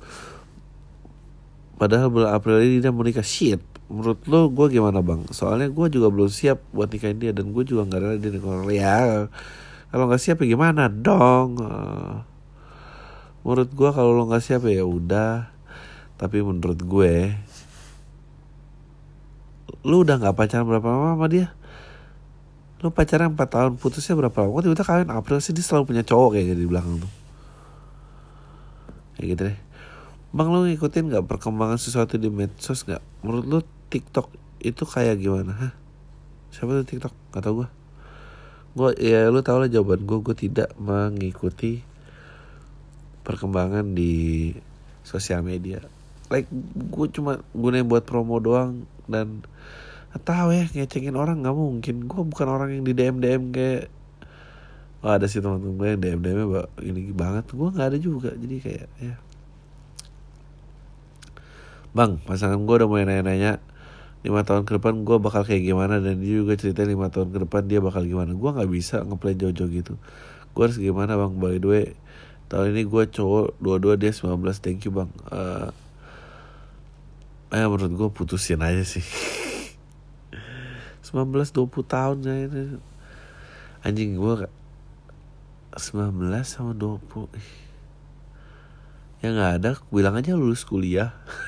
[1.74, 3.58] Padahal bulan April ini dia mau nikah shit.
[3.92, 5.28] Menurut lo gue gimana bang?
[5.28, 8.64] Soalnya gue juga belum siap buat nikahin dia dan gue juga nggak rela dia nikah.
[8.72, 8.96] Ya
[9.94, 11.60] kalau nggak siap ya gimana dong?
[11.60, 12.14] Eh,
[13.44, 15.52] menurut gue kalau lo nggak siap ya udah.
[16.18, 17.14] Tapi menurut gue,
[19.84, 21.52] lu udah nggak pacaran berapa lama sama dia?
[22.80, 24.62] Lu pacaran 4 tahun, putusnya berapa lama?
[24.62, 27.12] Tiba-tiba kalian April sih dia selalu punya cowok kayak gitu di belakang tuh.
[29.18, 29.58] Kayak gitu deh.
[30.34, 33.02] Bang lu ngikutin nggak perkembangan sesuatu di medsos nggak?
[33.22, 33.58] Menurut lu
[33.94, 34.26] TikTok
[34.58, 35.52] itu kayak gimana?
[35.54, 35.72] Hah?
[36.50, 37.14] Siapa tuh TikTok?
[37.30, 37.68] Gak tau gue.
[38.74, 40.18] Gue ya lu tau lah jawaban gue.
[40.18, 41.86] Gue tidak mengikuti
[43.22, 44.50] perkembangan di
[45.06, 45.78] sosial media.
[46.26, 49.46] Like gue cuma gunain buat promo doang dan
[50.26, 52.10] tahu ya ngecengin orang nggak mungkin.
[52.10, 53.86] Gue bukan orang yang di DM DM kayak
[55.04, 56.40] Oh ada sih teman-teman gue yang DM DM
[56.80, 57.44] ini banget.
[57.52, 58.32] Gue nggak ada juga.
[58.32, 59.14] Jadi kayak ya
[61.94, 63.62] Bang, pasangan gue udah mulai nanya-nanya
[64.24, 67.44] lima tahun ke depan gue bakal kayak gimana dan dia juga cerita lima tahun ke
[67.44, 68.32] depan dia bakal gimana.
[68.32, 70.00] Gue nggak bisa ngeplay jauh-jauh gitu.
[70.56, 71.36] Gue harus gimana bang?
[71.36, 71.86] By the way
[72.48, 75.12] tahun ini gue cowok dua-dua dia 19 thank you bang.
[75.28, 75.68] Eh
[77.52, 79.04] eh menurut gue putusin aja sih.
[81.04, 82.80] 19 20 tahun ya ini.
[83.84, 84.48] Anjing gue
[85.76, 86.16] 19
[86.48, 87.50] sama 20 Ih.
[89.20, 91.12] ya nggak ada bilang aja lulus kuliah.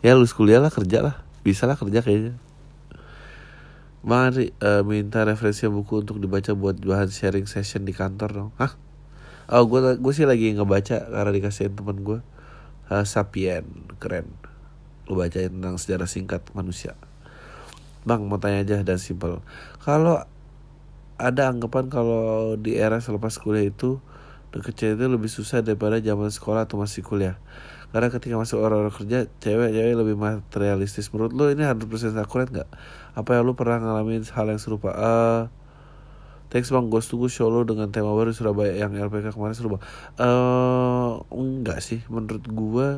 [0.00, 2.34] Ya lulus kuliah lah kerja lah bisa lah kerja kayaknya.
[4.00, 8.50] Andri eh, minta referensi buku untuk dibaca buat bahan sharing session di kantor dong.
[8.56, 8.72] Hah?
[9.50, 12.20] Oh gue gue sih lagi ngebaca karena dikasihin temen gue
[12.90, 13.62] Eh, Sapien
[14.02, 14.26] keren.
[15.06, 16.98] Lu bacain tentang sejarah singkat manusia.
[18.02, 19.44] Bang mau tanya aja dan simple
[19.84, 20.24] Kalau
[21.20, 24.02] ada anggapan kalau di era selepas kuliah itu
[24.50, 27.38] cewek itu lebih susah daripada zaman sekolah atau masih kuliah
[27.90, 31.10] karena ketika masuk orang-orang kerja cewek-cewek lebih materialistis.
[31.10, 32.70] Menurut lo ini 100% akurat nggak?
[33.18, 34.94] Apa yang lo pernah ngalamin hal yang serupa?
[34.94, 35.42] Eh
[36.50, 39.82] thanks bang gue tunggu show lo dengan tema baru Surabaya yang LPK kemarin seru bang.
[40.18, 42.88] Eh enggak sih menurut gue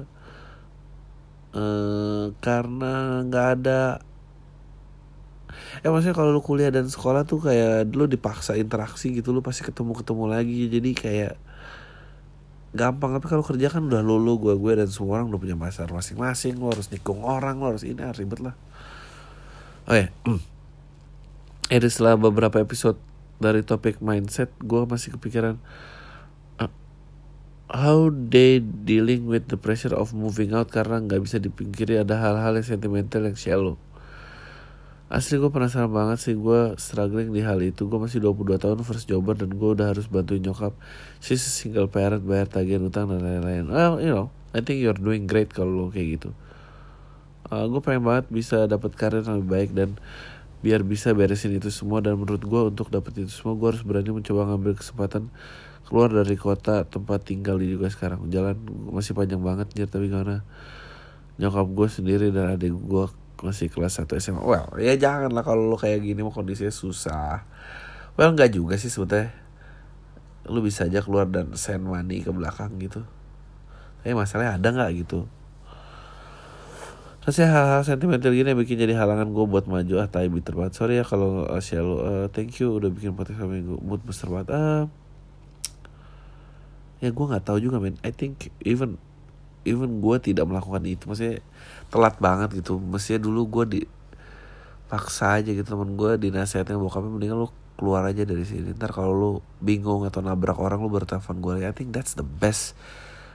[1.53, 3.81] eh karena nggak ada
[5.85, 9.67] Eh maksudnya kalau lu kuliah dan sekolah tuh kayak lu dipaksa interaksi gitu lu pasti
[9.67, 10.61] ketemu-ketemu lagi.
[10.69, 11.35] Jadi kayak
[12.73, 15.57] gampang tapi kalau kerja kan udah lu lu gue gue dan semua orang udah punya
[15.61, 18.57] pasar masing-masing lu harus nikung orang lu harus ini ah, ribet lah.
[19.89, 20.09] Oh ya
[21.73, 23.01] Jadi setelah beberapa episode
[23.41, 25.61] dari topik mindset gue masih kepikiran
[26.61, 26.73] uh,
[27.69, 32.57] how they dealing with the pressure of moving out karena nggak bisa dipingkiri ada hal-hal
[32.57, 33.77] yang sentimental yang shallow
[35.13, 37.85] Asli gue penasaran banget sih gue struggling di hal itu.
[37.85, 40.73] Gue masih 22 tahun first jobber dan gue udah harus bantuin nyokap.
[41.21, 43.69] A single parent bayar tagihan utang dan lain-lain.
[43.69, 46.33] Well you know I think you're doing great kalau lo kayak gitu.
[47.53, 50.01] Uh, Gue pengen banget bisa dapat karir yang lebih baik dan
[50.65, 54.17] biar bisa beresin itu semua dan menurut gue untuk dapet itu semua gue harus berani
[54.17, 55.29] mencoba ngambil kesempatan
[55.85, 58.33] keluar dari kota tempat tinggal di juga sekarang.
[58.33, 58.57] Jalan
[58.89, 60.41] masih panjang banget nyer tapi karena
[61.37, 63.07] nyokap gue sendiri dan adik gue
[63.43, 67.43] masih kelas 1 SMA well ya jangan lah kalau lo kayak gini mau kondisinya susah.
[68.15, 69.35] Well nggak juga sih sebetulnya.
[70.47, 73.03] Lu bisa aja keluar dan send money ke belakang gitu.
[74.03, 75.27] Tapi masalahnya ada nggak gitu?
[77.23, 79.95] Terus ya hal-hal sentimental gini yang bikin jadi halangan gue buat maju.
[80.03, 80.75] Ah tai bitter banget.
[80.75, 84.03] Sorry ya kalau uh, share lu uh, Thank you udah bikin podcast kami gue mood
[84.03, 84.51] booster banget.
[84.51, 84.91] Uh,
[87.03, 87.99] Ya gue gak tahu juga men.
[88.07, 88.95] I think even
[89.63, 91.39] Even gue tidak melakukan itu Maksudnya
[91.93, 92.83] telat banget gitu.
[92.83, 93.81] Mestinya dulu gue di
[94.93, 97.49] Paksa aja gitu temen gue dinasihatin bokapnya mendingan lu
[97.81, 98.77] keluar aja dari sini.
[98.77, 99.33] Ntar kalau lu
[99.65, 102.77] bingung atau nabrak orang lu baru gue I think that's the best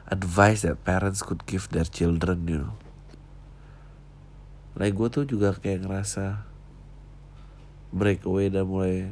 [0.06, 2.78] advice that parents could give their children you know.
[4.78, 6.46] Like gue tuh juga kayak ngerasa
[7.90, 9.10] break away dan mulai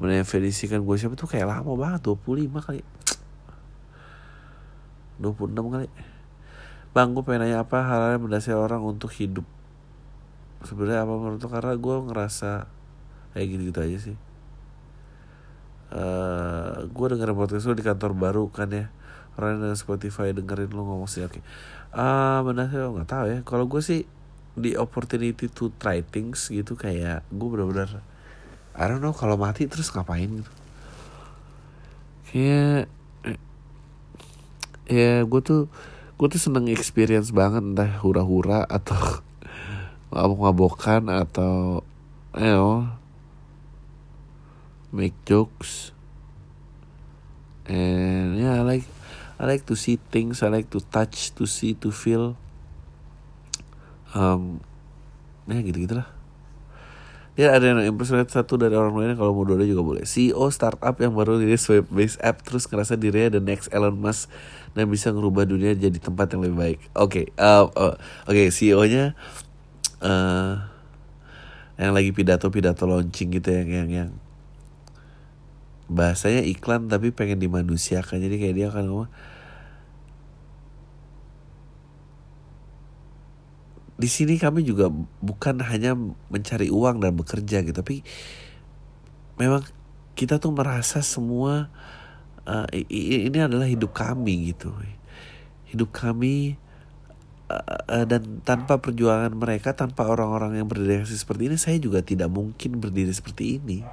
[0.00, 2.80] mendefinisikan gue siapa tuh kayak lama banget 25 kali
[5.22, 5.88] 26 kali
[6.96, 9.44] Bang gue pengen nanya apa hal yang mendasari orang untuk hidup
[10.64, 12.50] Sebenarnya apa menurut lo karena gue ngerasa
[13.36, 14.16] kayak gitu-gitu aja sih
[15.92, 18.88] uh, Gue dengerin podcast lo di kantor baru kan ya
[19.36, 21.44] Orang dengan Spotify dengerin lo ngomong sih oke okay.
[21.96, 23.38] Uh, benar saya nggak tahu ya.
[23.40, 24.04] Kalau gue sih
[24.52, 28.00] di opportunity to try things gitu kayak gue benar-benar
[28.76, 30.52] I don't know kalau mati terus ngapain gitu.
[32.28, 32.92] Kayak
[34.86, 35.70] ya gue tuh
[36.16, 38.96] gue tuh seneng experience banget entah hura-hura atau
[40.14, 41.84] mabok-mabokan atau
[42.36, 42.88] you know,
[44.94, 45.92] make jokes
[47.66, 48.86] and yeah I like
[49.36, 52.40] I like to see things, I like to touch, to see, to feel.
[54.16, 54.64] Um,
[55.44, 56.08] ya gitu gitulah.
[57.36, 60.08] Ya ada yang impersonate satu dari orang lain kalau mau dua juga boleh.
[60.08, 64.32] CEO startup yang baru rilis web based app terus ngerasa dirinya the next Elon Musk
[64.72, 66.78] dan bisa ngerubah dunia jadi tempat yang lebih baik.
[66.96, 69.12] Oke, okay, uh, uh, oke okay, CEO-nya
[70.00, 70.64] uh,
[71.76, 74.10] yang lagi pidato-pidato launching gitu yang yang yang
[75.92, 79.10] bahasanya iklan tapi pengen dimanusiakan jadi kayak dia akan ngomong
[83.96, 84.92] di sini kami juga
[85.24, 85.96] bukan hanya
[86.28, 88.04] mencari uang dan bekerja gitu tapi
[89.40, 89.64] memang
[90.16, 91.68] kita tuh merasa semua
[92.48, 94.72] uh, ini adalah hidup kami gitu.
[95.68, 96.56] Hidup kami
[97.52, 102.80] uh, dan tanpa perjuangan mereka tanpa orang-orang yang berdedikasi seperti ini saya juga tidak mungkin
[102.80, 103.84] berdiri seperti ini.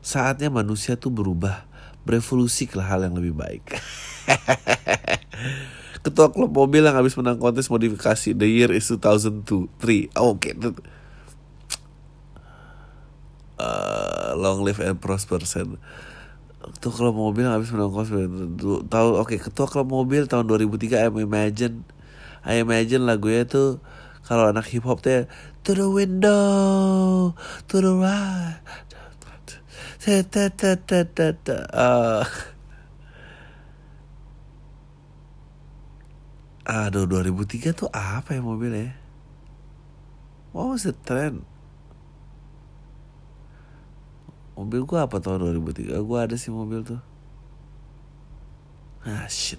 [0.00, 1.68] Saatnya manusia tuh berubah,
[2.08, 3.64] berevolusi ke hal yang lebih baik.
[6.00, 10.52] Ketua klub mobil yang habis menang kontes modifikasi The year is 2002 3 oh, Oke.
[10.52, 10.54] Okay.
[13.60, 15.76] uh, Long live and prosper sen.
[16.60, 18.12] Ketua klub mobil yang habis menang kontes
[18.88, 21.84] tahu Oke okay, ketua klub mobil tahun 2003 I imagine.
[22.40, 23.84] I imagine lagunya tuh
[24.24, 25.28] kalau anak hip hop tuh
[25.64, 27.36] to the window
[27.68, 28.64] to the right.
[31.76, 32.24] Uh,
[36.70, 38.94] aduh 2003 tuh apa ya mobilnya?
[40.54, 41.42] What was the trend?
[44.54, 45.98] Mobil gua apa tahun 2003?
[46.06, 47.02] Gua ada sih mobil tuh.
[49.02, 49.58] Ah shit.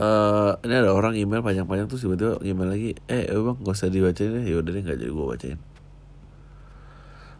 [0.00, 4.32] uh, ini ada orang email panjang-panjang tuh tiba-tiba email lagi eh bang gak usah dibacain
[4.32, 5.58] deh yaudah deh gak jadi gue bacain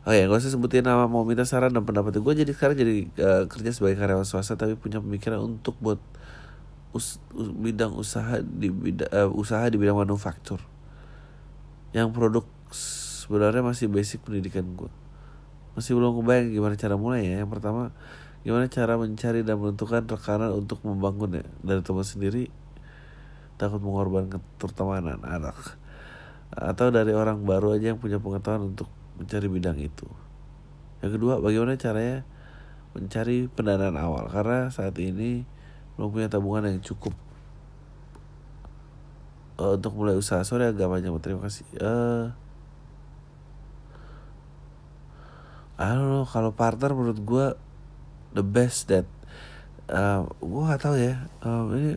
[0.06, 3.10] Oh ya, gak usah sebutin nama mau minta saran dan pendapat gue jadi sekarang jadi
[3.18, 5.98] uh, kerja sebagai karyawan swasta tapi punya pemikiran untuk buat
[6.94, 10.62] us, us, bidang usaha di bidang uh, usaha di bidang manufaktur.
[11.90, 14.86] Yang produk sebenarnya masih basic pendidikan gue
[15.76, 17.92] masih belum kebayang gimana cara mulai ya yang pertama
[18.46, 21.46] gimana cara mencari dan menentukan rekanan untuk membangun ya.
[21.66, 22.46] Dari teman sendiri
[23.58, 25.58] takut mengorbankan terutama anak-anak.
[26.54, 28.86] Atau dari orang baru aja yang punya pengetahuan untuk
[29.16, 30.08] mencari bidang itu.
[31.00, 32.24] Yang kedua bagaimana caranya
[32.96, 34.28] mencari pendanaan awal?
[34.32, 35.44] Karena saat ini
[35.96, 37.12] belum punya tabungan yang cukup.
[39.56, 40.44] Uh, untuk mulai usaha.
[40.44, 41.64] Sore agak banyak terima kasih.
[41.80, 42.36] Uh,
[45.80, 46.28] I don't know.
[46.28, 47.46] Kalau partner menurut gue
[48.36, 49.08] the best that
[49.88, 51.28] uh, gue gak tahu ya.
[51.40, 51.92] Uh, ini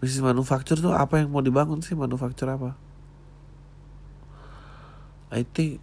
[0.00, 1.96] bisnis manufaktur tuh apa yang mau dibangun sih?
[1.96, 2.76] Manufaktur apa?
[5.30, 5.78] I think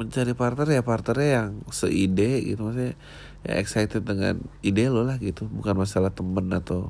[0.00, 2.96] mencari partner ya partnernya yang seide gitu maksudnya
[3.44, 5.44] ya excited dengan ide lo lah gitu.
[5.44, 6.88] Bukan masalah temen atau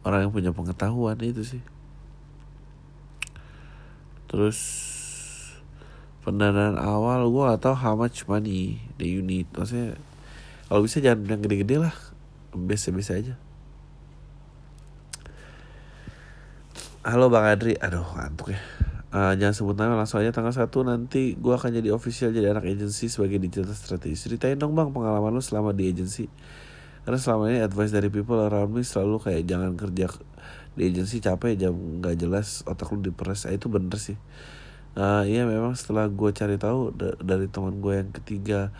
[0.00, 1.62] orang yang punya pengetahuan itu sih.
[4.32, 4.58] Terus
[6.24, 9.44] pendanaan awal gue gak tahu how much money you need.
[9.52, 10.00] Maksudnya
[10.72, 11.92] kalau bisa jangan yang gede-gede lah.
[12.56, 13.34] Biasa-biasa aja.
[17.04, 17.76] Halo bang Adri.
[17.76, 18.79] Aduh ngantuk ya
[19.10, 22.62] Uh, jangan sebut nama langsung aja tanggal 1 nanti gue akan jadi official jadi anak
[22.62, 26.30] agency sebagai digital strategist ceritain dong bang pengalaman lu selama di agency
[27.02, 30.14] karena selama ini advice dari people around me selalu kayak jangan kerja
[30.76, 33.48] di agency capek jam nggak jelas otak lu diperes.
[33.48, 34.14] Ah, itu bener sih.
[34.94, 36.90] Uh, iya memang setelah gue cari tahu
[37.22, 38.74] dari teman gue yang ketiga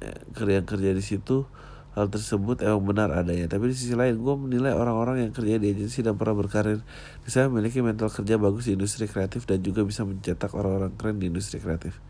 [0.00, 1.44] eh, kerja kerja di situ
[1.92, 3.44] hal tersebut emang benar adanya.
[3.48, 6.80] Tapi di sisi lain gue menilai orang-orang yang kerja di agensi dan pernah berkarir
[7.20, 11.28] bisa memiliki mental kerja bagus di industri kreatif dan juga bisa mencetak orang-orang keren di
[11.28, 12.00] industri kreatif.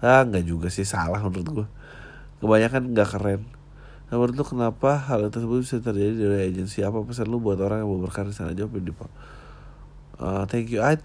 [0.00, 1.66] Ah nggak juga sih salah menurut gue
[2.40, 3.42] kebanyakan nggak keren.
[4.08, 6.80] Nah menurut lu kenapa hal tersebut bisa terjadi dari agensi?
[6.80, 8.56] Apa pesan lu buat orang yang mau berkarir sana?
[8.56, 9.10] Jawab di pak.
[10.16, 10.80] Uh, thank you.
[10.80, 10.96] I,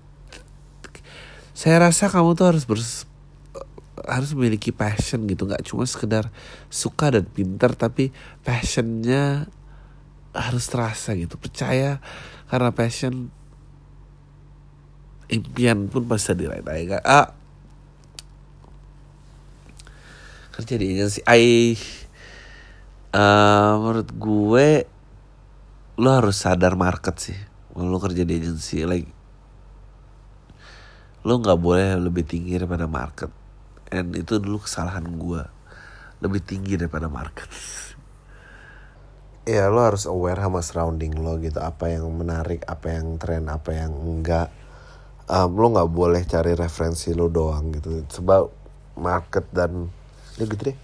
[1.52, 3.04] saya rasa kamu tuh harus bers
[4.08, 5.46] harus memiliki passion gitu.
[5.50, 6.30] Nggak cuma sekedar
[6.72, 8.10] suka dan pintar tapi
[8.46, 9.50] passionnya
[10.32, 11.36] harus terasa gitu.
[11.38, 12.00] Percaya
[12.48, 13.30] karena passion
[15.32, 17.28] impian pun bisa diraih kan ah.
[20.52, 21.20] Kerja di agensi.
[21.26, 21.80] I
[23.16, 24.70] uh, menurut gue
[26.02, 27.40] lo harus sadar market sih.
[27.78, 29.22] Lo kerja di agensi like
[31.22, 33.30] lo nggak boleh lebih tinggi daripada market
[33.92, 35.44] and itu dulu kesalahan gue
[36.24, 37.48] lebih tinggi daripada market.
[39.46, 41.60] Ya lo harus aware sama surrounding lo gitu.
[41.60, 44.50] Apa yang menarik apa yang tren apa yang enggak.
[45.28, 48.06] Um, lo nggak boleh cari referensi lo doang gitu.
[48.08, 48.48] Sebab
[49.02, 49.90] market dan
[50.40, 50.78] ya gitu deh.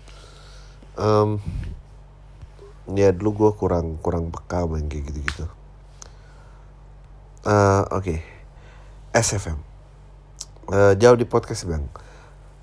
[0.97, 1.37] Um,
[2.95, 5.45] ya dulu gue kurang kurang peka main kayak gitu gitu
[7.43, 8.03] uh, oke.
[8.03, 8.19] Okay.
[9.11, 9.59] SFM
[10.71, 11.83] uh, jauh di podcast bang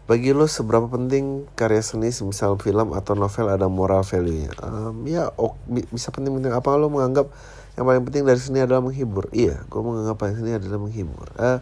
[0.05, 4.53] bagi lo seberapa penting karya seni semisal film atau novel ada moral value-nya?
[4.61, 5.57] Um, ya ok,
[5.89, 7.33] bisa penting-penting apa lo menganggap
[7.75, 9.33] yang paling penting dari seni adalah menghibur?
[9.33, 11.29] Iya, gue menganggap paling seni adalah menghibur.
[11.41, 11.59] Uh,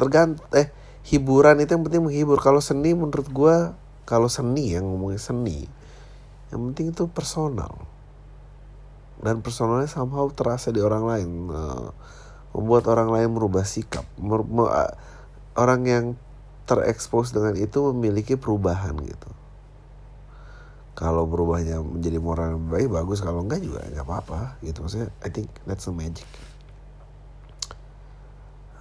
[0.00, 0.72] tergant eh
[1.04, 2.40] hiburan itu yang penting menghibur.
[2.40, 3.56] Kalau seni menurut gue
[4.02, 5.64] kalau seni yang ngomongin seni
[6.52, 7.72] yang penting itu personal
[9.22, 11.88] dan personalnya somehow terasa di orang lain uh,
[12.52, 14.92] membuat orang lain merubah sikap mer uh,
[15.56, 16.04] orang yang
[16.64, 19.30] terekspos dengan itu memiliki perubahan gitu.
[20.92, 23.24] Kalau berubahnya menjadi moral yang baik bagus.
[23.24, 24.84] Kalau enggak juga nggak apa-apa gitu.
[24.84, 26.28] Maksudnya I think that's the magic.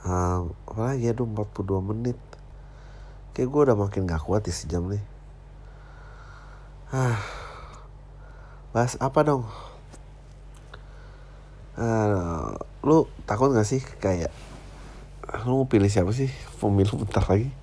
[0.02, 2.20] Um, apalagi ya 42 menit.
[3.32, 5.04] Kayak gue udah makin gak kuat di sejam nih.
[6.92, 7.22] Ah
[8.76, 9.44] bahas apa dong?
[11.80, 14.32] Uh, lu takut gak sih kayak
[15.48, 16.28] lu mau pilih siapa sih?
[16.60, 17.61] Pemilu bentar lagi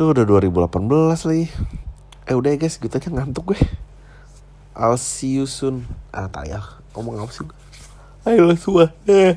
[0.00, 1.52] Tuh udah 2018 lagi.
[2.24, 3.60] Eh udah ya guys, gitu aja ngantuk gue.
[4.72, 5.84] I'll see you soon.
[6.08, 6.64] Ah, tak ya.
[6.96, 7.44] Ngomong apa sih?
[8.24, 8.96] Ayo semua.
[9.04, 9.36] Eh.